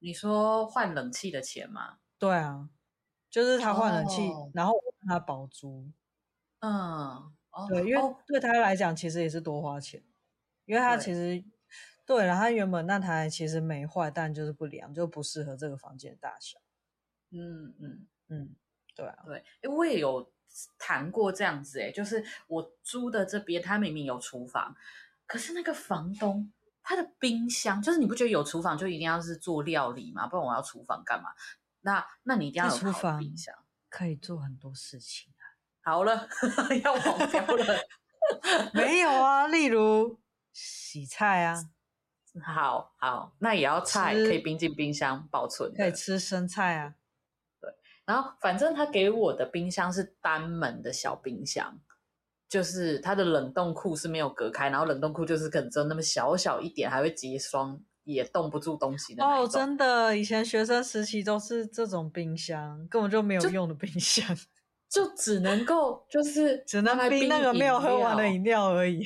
[0.00, 1.98] 你说换冷气的钱吗？
[2.18, 2.68] 对啊，
[3.30, 4.50] 就是他换冷气，oh.
[4.52, 5.90] 然后我跟他保租。
[6.60, 7.32] 嗯，
[7.68, 10.02] 对，因为对他来讲其实也是多花钱，
[10.66, 11.42] 因为他其实
[12.04, 16.58] 对，对，然后他原本那台其实没坏，但就是不凉，就不适合这个房间的大小。
[17.30, 18.56] 嗯嗯嗯，
[18.94, 20.30] 对啊，对，因为我也有
[20.78, 24.76] 谈过这样子，哎，就是我租的这边，他明明有厨房，
[25.26, 26.52] 可是那个房东
[26.82, 30.26] 他的冰箱，就是你不觉得有厨房就一定要是做料理吗？
[30.26, 31.30] 不然我要厨房干嘛？
[31.82, 33.54] 那那你一定要有厨房，冰箱
[33.88, 35.44] 可以做很多事情啊。
[35.82, 36.28] 好了，
[36.84, 37.76] 要黄标了。
[38.74, 40.20] 没有啊，例如
[40.52, 41.56] 洗菜啊。
[42.44, 46.94] 好好，那也要菜可以冰进冰箱保存，可以吃生菜啊。
[47.60, 47.74] 对，
[48.04, 51.80] 然后反正他给我的冰箱是单门的小冰箱，
[52.50, 59.24] 就是它的冷冻库是没有隔开，然后冷冻库就是可能只有那么小小一点，还会结霜，也冻不住东西的。
[59.24, 64.26] 哦，真的，以前学生时期都是这种冰箱，根本就没有用的冰箱，
[64.90, 69.04] 就， 就只能够就是只能冰那个没有喝完的饮料而已。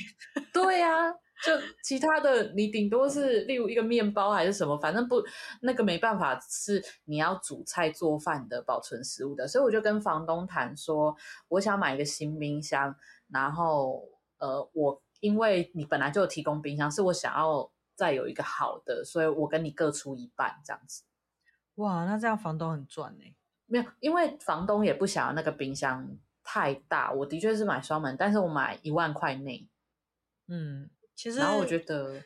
[0.51, 1.13] 对呀、啊。
[1.43, 1.51] 就
[1.83, 5.21] 其他的，你顶多是例如一个面包还是什么，反正不
[5.61, 11.13] 那个没办法是你要煮菜做饭的保存食物的，所以我就跟房东谈说，
[11.49, 12.95] 我想买一个新冰箱，
[13.27, 14.03] 然后
[14.37, 21.03] 呃，我因为你本来就有提供冰箱，是我想要再有一个好的，所以我跟你各出一半这样子。
[21.75, 23.35] 哇，那这样房东很赚呢？
[23.65, 29.69] 没有，因为房东也不想要那个冰箱太大，我的确是买双门，但是我买一万块内，
[30.47, 30.89] 嗯。
[31.17, 32.25] 其实，然后我觉得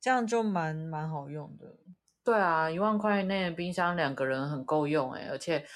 [0.00, 1.76] 这样就蛮蛮好用的。
[2.22, 5.66] 对啊，一万块内冰箱两个人很够用哎，而且，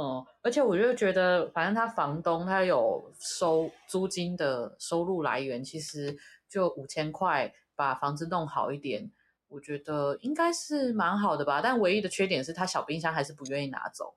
[0.00, 6.16] 嗯，而且我就觉得，反正他房东他有收租金的收入来源，其实
[6.48, 9.10] 就五千块把房子弄好一点，
[9.48, 11.60] 我觉得应该是蛮好的吧。
[11.60, 14.14] 但唯一的缺点是他小冰箱还是不愿意拿走，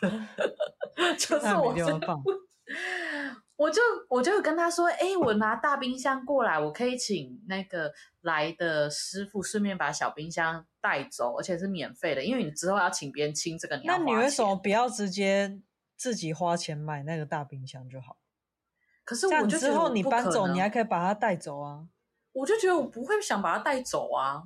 [1.18, 2.22] 就是我真的不。
[3.60, 7.92] 我就我就跟他说，哎、欸，我拿大冰箱过来，我可以请那个
[8.22, 13.98] 来的师傅顺便把小冰箱带走，而且是免费的，因为你之后要请别人清这个，你要。
[13.98, 15.60] 那你为什么不要直接
[15.94, 18.16] 自己花钱买那个大冰箱就好？
[19.04, 21.86] 可是我就之后你搬走，你还可以把它带走啊。
[22.32, 24.44] 我就觉得我不会想把它带走啊。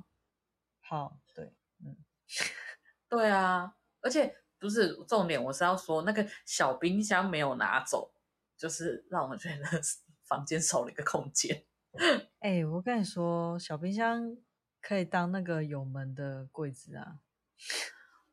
[0.81, 1.95] 好，对，嗯，
[3.07, 8.11] 对啊，而且不是重点，我是要说那个小冰箱没有拿走。
[8.57, 9.81] 就是让我觉得
[10.27, 11.63] 房间少了一个空间。
[12.39, 14.35] 哎、欸，我跟你说，小冰箱
[14.81, 17.19] 可以当那个有门的柜子啊。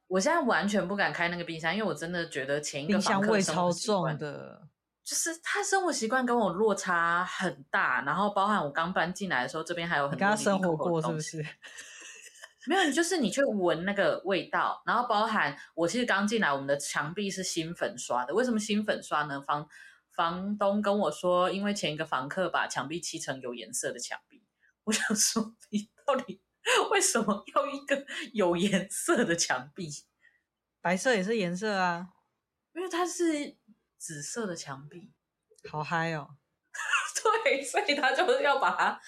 [0.09, 4.69] 我现在完全不敢开那个冰箱，因为我真的觉得前一个冰箱味超重的，
[5.03, 8.03] 就是他生活习惯跟我落差很大。
[8.03, 11.47] 然后包含我刚搬进来的时候，这边还有很多你生活过是不是？
[12.67, 14.83] 没有，你就是你去闻那个味道。
[14.85, 18.35] 然后包含我其实刚进来，我们的墙壁是新粉刷的。
[18.35, 19.41] 为什么新粉刷呢？
[19.41, 19.67] 房
[20.15, 24.45] 房东跟我说，因为前一个房客把墙壁漆成有颜色的墙壁。
[24.85, 26.43] 我想说，你到底
[26.91, 29.89] 为什么要一个有颜色的墙壁？
[30.81, 32.09] 白色也是颜色啊，
[32.75, 33.57] 因为它是
[33.99, 35.13] 紫色的墙壁，
[35.71, 36.37] 好嗨哦！
[37.45, 39.01] 对，所以他就是要把它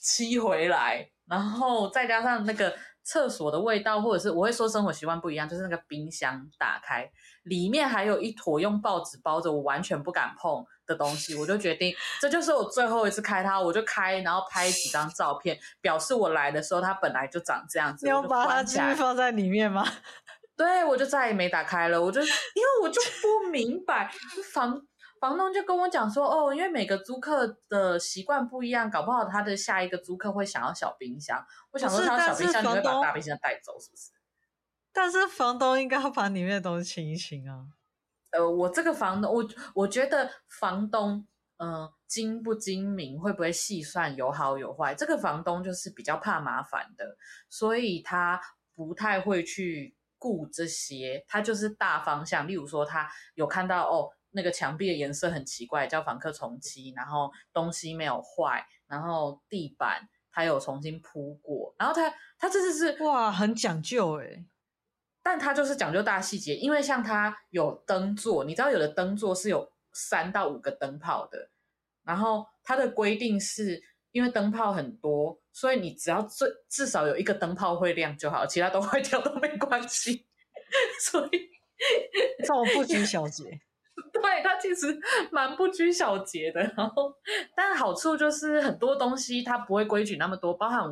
[0.00, 2.76] 漆回来，然后再加上那个。
[3.04, 7.10] 厕所的味道，或者是我会说生活习惯不一样，就是那个冰箱打开，
[7.42, 18.06] 里面还有一坨用报纸包着，我完全不敢碰的东西，我就决定 这就是我最后一次开它，我就开，然后拍几张照片，表示我来的时候它本来就长这样子。
[18.06, 19.86] 你要把它继续放在里面吗？
[20.56, 24.10] 对，我就再也没打开了，我就因为我就不明白
[24.52, 24.86] 房。
[25.20, 31.42] 房东就跟我讲说，哦，因为每个租客的习惯不一样，搞不好他的下一个租客会想要小冰箱。
[31.70, 34.10] 我想说，他小冰箱你会把大冰箱带走，是不是？
[34.92, 37.68] 但是房东应该要把里面的东西清一清啊。
[38.32, 44.94] 呃，我这个房东，我我觉得房东，嗯、呃，精不精明，会不会细算，有好有坏。
[44.94, 47.16] 这个房东就是比较怕麻烦的，
[47.48, 48.38] 所以他
[48.74, 52.46] 不太会去顾这些，他就是大方向。
[52.46, 54.10] 例如说，他有看到哦。
[54.34, 64.44] 那个墙壁的颜色很奇怪，叫房客重漆，然后东西没有坏，然后地板他有重新铺过，然后他他这次是哇，很讲究诶，
[65.22, 71.50] 但他就是讲究大细节，因为像他有灯座，你知道有的灯座是有三到五个灯泡的，
[72.02, 73.80] 然后他的规定是
[74.10, 80.26] 因为灯泡很多，所以你只要最至少有一个灯泡会亮就好，其他都坏掉都没关系，
[81.00, 81.50] 所以
[82.40, 83.60] 这种不拘小节。
[84.24, 84.98] 对，它其实
[85.30, 87.14] 蛮不拘小节的，然后
[87.54, 90.82] 但好处就是很多东西它不会规矩那么多，包含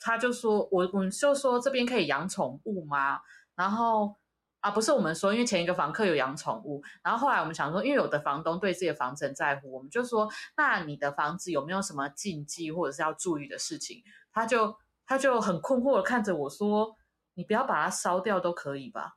[0.00, 3.20] 他就说我我们就说这边可以养宠物吗？
[3.54, 4.16] 然后
[4.60, 14.02] 啊不是我们说，因为前一个房客有养宠物，然后后来我们想说，因为有的房东对自己的房子很在乎，我们就说那你的房子有没有什么禁忌或者是要注意的事情？
[14.32, 16.96] 他就他就很困惑的看着我说，
[17.34, 19.12] 你不要把它烧掉都可以吧。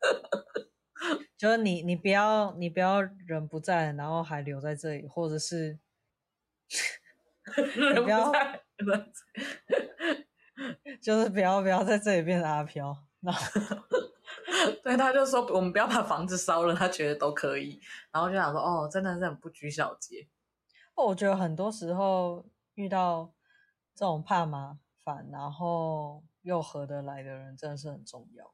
[1.36, 5.78] 就是你你不要你不要人不在，然后还留在这里，或者是
[7.76, 8.32] 人不要，
[11.00, 12.96] 就是不要不要在这里变成阿飘。
[13.20, 13.40] 然后
[14.82, 17.80] 对，他就说我们不要把房子烧了，他觉得都可以。
[18.12, 20.28] 然后就想说，哦，真的是很不拘小节。
[20.94, 22.44] 我觉得很多时候
[22.74, 23.32] 遇到
[23.94, 28.52] 这种怕麻烦，然后又合得来的人，真的是很重要。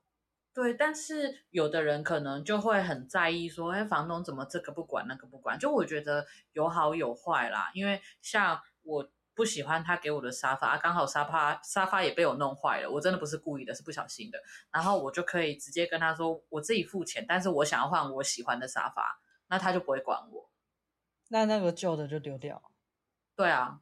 [0.55, 5.59] 对，但是有的人可能就会很在意，说，哎，房东怎么这个不管，那个不管？
[5.59, 7.73] 就我觉得有好有坏啦。
[7.75, 14.39] 因为像我不喜欢他给我的沙发，刚好沙发沙发也被我弄坏了，我真的不是故意的，是不小心的。
[14.71, 20.49] 然后我就可以直接跟他说，我自己付钱，但是我想要换我喜欢的沙发，那他就不会管我。
[21.31, 22.63] 那那个旧的就丢掉。
[23.35, 23.81] 对啊。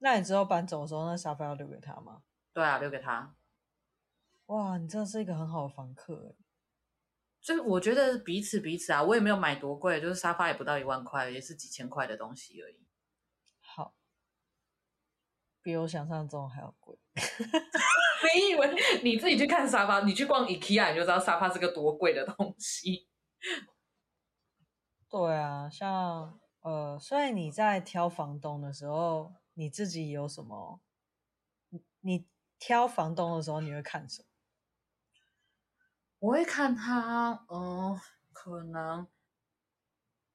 [0.00, 2.20] 那你之后搬走的时候，那沙发要留给他吗？
[2.52, 3.34] 对啊，留给他。
[4.50, 6.34] 哇，你真的是一个很好的房客。
[7.40, 12.84] 就我觉得彼此彼此啊，我也没有买多贵，就是沙发也不到一万块，也是几千块的东西而已。
[13.60, 13.94] 好，
[15.62, 16.98] 比我想象中还要贵。
[18.34, 18.74] 你以为
[19.04, 23.08] 你自己去看沙发，你去逛 IKEA 你就知道沙发是个多贵的东西。
[25.08, 30.80] 对啊，像呃，所以你在挑房东的时候，你自己有什么？
[32.00, 32.26] 你
[32.58, 34.29] 挑房东的时候，你会看什么？
[36.20, 37.98] 我会看他，嗯，
[38.34, 39.08] 可能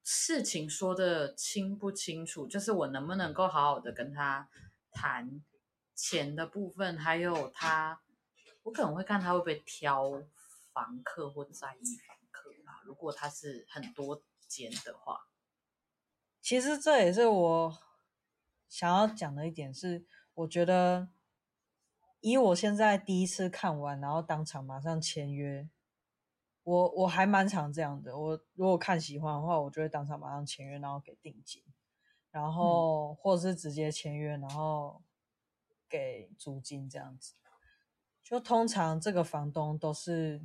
[0.04, 4.50] 事情说得清不清楚，就是我能不能够好好的跟他
[4.92, 5.44] 谈
[5.94, 8.02] 钱的部分，还有他，
[8.64, 10.12] 我可能会看他会不会挑
[10.74, 12.82] 房客或者在意房客啊。
[12.84, 15.28] 如果他是很多间的话，
[16.42, 17.78] 其实这也是我
[18.68, 21.10] 想要讲的一点是，我觉得
[22.22, 25.70] 以我现在第一次看完，然后当场马上签约。
[26.66, 31.64] 我我还蛮常这样的，我如果看喜欢的话，我就会当场马上签约，然后给定金，
[32.32, 35.04] 然后或者是直接签约，然后
[35.88, 37.36] 给租金这样子。
[38.24, 40.42] 就通常这个房东都是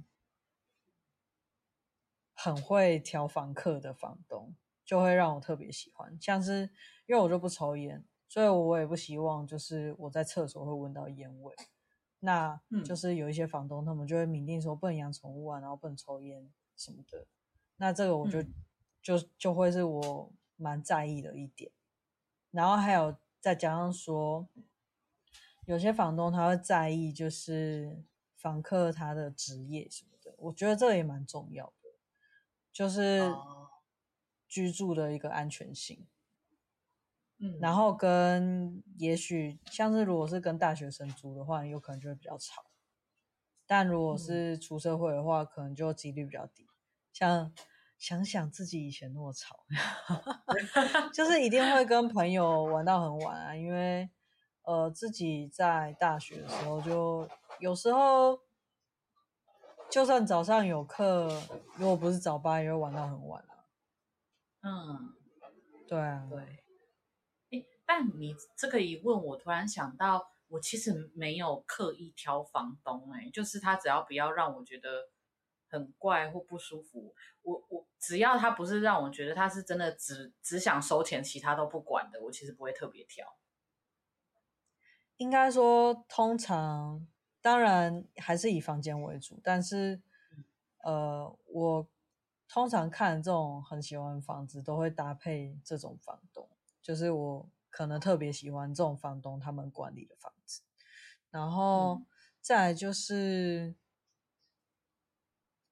[2.34, 4.54] 很会挑房客的房东，
[4.84, 6.20] 就会让我特别喜欢。
[6.20, 6.70] 像是
[7.06, 11.56] 因为我就不抽烟，所以我也不希望就是我在厕所会闻到烟味。
[12.20, 17.26] 那就是有一些房东，他们就会明定说不能养宠物啊，然后不能抽烟什么的。
[17.76, 18.54] 那这个我就、嗯、
[19.02, 21.70] 就就会是我蛮在意的一点。
[22.50, 24.46] 然后还有再加上说，
[25.66, 28.04] 有些房东他会在意就是
[28.36, 31.88] 房客他的职业什么的，我觉得这个也蛮重要的，
[32.72, 33.34] 就是
[34.46, 36.06] 居住的一个安全性。
[37.42, 42.64] 嗯，然后跟也许像是如果是跟大学生租的话，有可能就会比较吵。
[43.66, 46.66] 但如果是出社会的话，嗯、可能就几率比较低。
[47.12, 47.52] 像
[47.96, 49.64] 想想自己以前那么吵，
[51.14, 53.54] 就是一定会跟朋友玩到很晚啊。
[53.56, 54.10] 因为
[54.62, 57.28] 呃自己在大学的时候，就
[57.58, 58.40] 有时候
[59.88, 61.42] 就算早上有课，
[61.76, 63.64] 如果不是早八，也会玩到很晚啊。
[64.62, 65.14] 嗯，
[65.88, 66.59] 对啊，对。
[67.92, 75.08] 但你这个一问，我突然想到，我其实没有刻意挑房东，欸，哎，就是他只要不要让我觉得
[75.68, 77.12] 很怪或不舒服，
[77.42, 83.26] 我我只要他不是让我觉得他是真的只只想收钱，其他都不管的，我其实不会特别挑。
[85.16, 87.08] 应该说，通常
[87.42, 90.00] 当然还是以房间为主，但是
[90.84, 91.88] 呃，我
[92.46, 96.48] 通常看这种很喜欢房子，都会搭配这种房东，
[96.80, 97.48] 就是我。
[97.70, 100.62] 可能特别喜欢这种房东他们管理的房子，
[101.30, 102.02] 然后
[102.40, 103.76] 再来就是，嗯、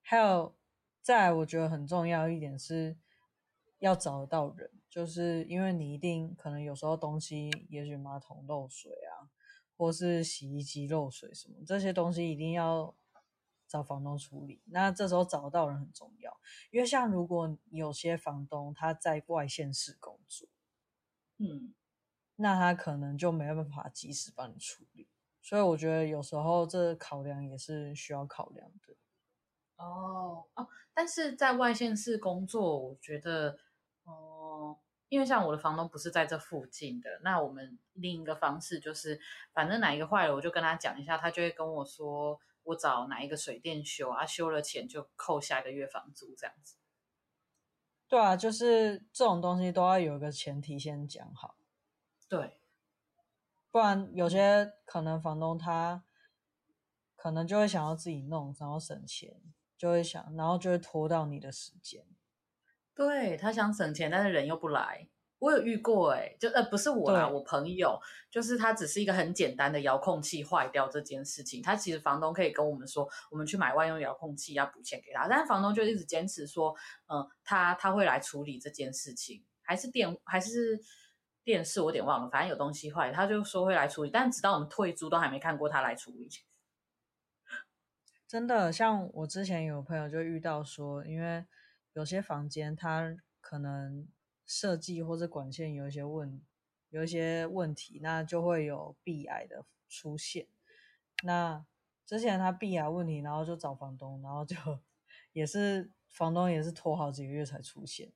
[0.01, 0.57] 还有
[1.03, 2.97] 再来，我觉得很重要一点是
[3.79, 9.29] 要找得到人，就是因为你一定可能有时候东西，也许马桶漏水啊，
[9.77, 12.95] 或是洗衣机漏水什么，这些东西一定要
[13.67, 14.63] 找房东处理。
[14.67, 16.39] 那这时候找得到人很重要，
[16.71, 20.49] 因为像如果有些房东他在外县市工作，
[21.39, 21.75] 嗯。
[22.41, 25.09] 那他可能就没办法及时帮你处理，
[25.43, 28.95] 所以我觉得有时候这考量也是需要考量的。
[29.77, 33.59] 哦哦，但是在外县市工作，我觉得，
[34.05, 34.79] 哦，
[35.09, 39.21] 因为像我的房东不是在这附近的，那我们另一个方式就是，
[39.53, 46.77] 反正哪一个坏了，我就跟他讲一下，他就会跟我说，我找哪一个水电修啊，修了钱就扣下一个月房租这样子。
[48.07, 51.58] 对啊，就是这种东西都要有一个前提先讲好。
[52.29, 52.61] 对，
[53.71, 56.05] 不然有些可能房东他
[57.17, 59.41] 可能就会想要自己弄，然后省钱，
[59.77, 62.05] 就会想，然后就会拖到你的时间。
[62.95, 65.09] 对，他想省钱，但是人又不来。
[65.41, 67.97] 我有遇过哎、欸，就呃不是我啦，我朋友
[68.29, 76.75] 就是他，只是一个很简单的遥控器坏掉这件事情，他其实房东可以跟我们说，我们去买万用遥控器要补钱给他，但是房东就一直坚持说，
[77.07, 80.81] 嗯、呃，他他会来处理这件事情，还是电还是
[81.49, 86.29] 电视，我有点忘了，反正有东西坏，他就说会来处理，但直到我们退租都还没看过他来处理。
[88.29, 91.47] 真的，像我之前有朋友就遇到说，因为
[91.95, 94.07] 有些房间他可能。
[94.51, 96.41] 设计或者管线有一些问，
[96.89, 100.49] 有一些问题，那就会有壁癌的出现。
[101.23, 101.67] 那
[102.07, 104.57] 之前他壁癌问题，然后就找房东，然后就
[105.35, 108.11] 也是房东也是拖好几个月才出现。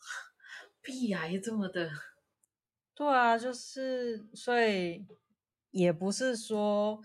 [0.82, 1.90] 壁癌这么的？
[3.00, 5.06] 对啊，就是所以
[5.70, 7.00] 也不是说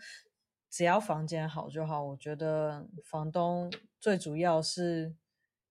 [0.69, 2.03] 只要房间好就好。
[2.03, 3.71] 我觉得房东
[4.01, 5.15] 最主要是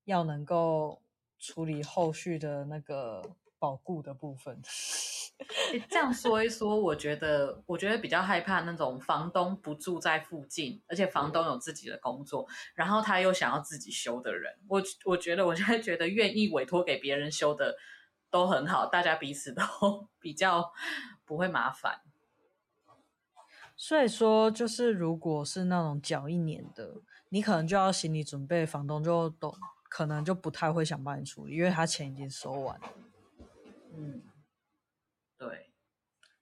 [0.04, 1.02] 要能够。
[1.36, 3.20] 处理后续的那个
[3.58, 4.62] 保固的部分。
[5.90, 14.50] 这样说一说，我觉得，我觉得比较害怕那种房东不住在附近，而且房东有自己的工作，然后他又想要自己修的人。
[14.68, 17.76] 我我觉得，我现在觉得愿意委托给别人修的
[18.34, 19.62] 都很好，大家彼此都
[20.18, 20.72] 比较
[21.24, 22.00] 不会麻烦。
[23.76, 26.96] 所以说，就是如果是那种缴一年的，
[27.28, 29.56] 你可能就要心理准备，房东就懂。
[29.88, 32.88] 可能就不太会想帮你处理，因为他钱已经收完了。
[33.92, 34.24] 嗯，
[35.38, 35.70] 对，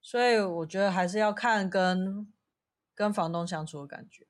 [0.00, 2.32] 所以我觉得还是要看跟
[2.94, 4.26] 跟房东相处的感觉。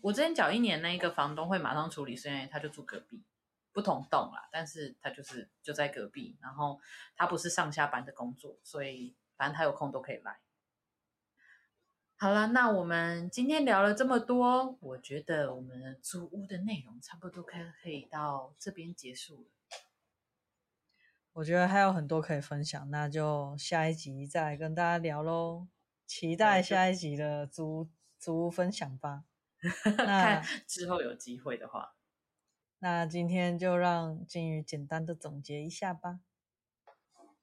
[0.00, 3.22] 我之前缴一年那一个房东会马上处理，是因为他就住隔壁，
[3.72, 6.80] 不同栋啦，但是他就是就在隔壁，然后
[7.16, 10.40] 他不是上下班的工作，所以反正他有空都可以来。
[12.16, 19.48] 好了，那我们今天聊了这么多，我觉得我们租屋的内容差不多可可以到这边结束了。
[21.32, 25.68] 我觉得还有很多可以分享，那就下一集再跟大家聊喽。
[26.06, 29.24] 期待下一集的租租屋分享吧。
[29.96, 31.94] 那之后有机会的话，
[32.82, 36.20] 那今天就让金鱼简单的总结一下吧。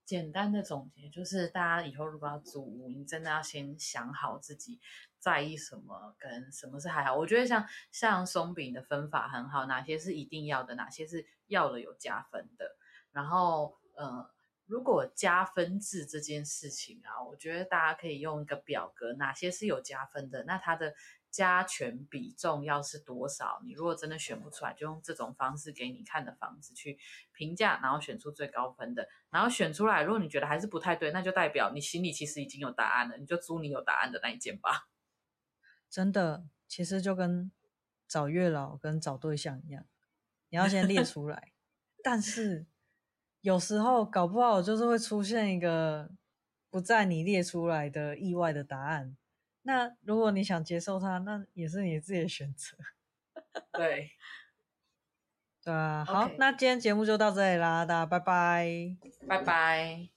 [0.04, 4.80] 简单的总结就是，大家以后如果要租屋，你真的要先想好自己
[5.20, 7.16] 在意什么，跟什么是还好。
[7.16, 12.78] 我觉得像像松饼的分法很好，哪些是一定要的，哪些是要了有加分的。
[13.12, 14.26] 然后，嗯，
[14.68, 20.94] 如果加分制这件事情啊，我觉得大家可以用一个表格，哪些是有加分的，那它的。
[21.30, 23.62] 加权比重要是多少？
[23.64, 26.98] 你如果真的选不出来，就用这种方式给你看的房子去
[27.32, 29.08] 评价，然后选出最高分的。
[29.30, 34.88] 然后选出来，如果你觉得还是不太对，那就代表你心里其实已经有答案了，你就租你有答案的那一间吧。
[35.92, 37.52] 真的，其实就跟
[38.08, 39.86] 找月老跟找对象一样，
[40.50, 41.52] 你要先列出来。
[42.02, 42.66] 但是
[43.42, 46.10] 有时候搞不好就是会出现一个
[46.70, 49.16] 不在你列出来的意外的答案。
[49.64, 52.78] 那如果你想接受它，那也是你自己的选择。
[53.74, 54.12] 对，
[55.64, 56.06] 对啊。
[56.06, 60.17] 好.那今天节目就到这里啦，大家拜拜，拜拜。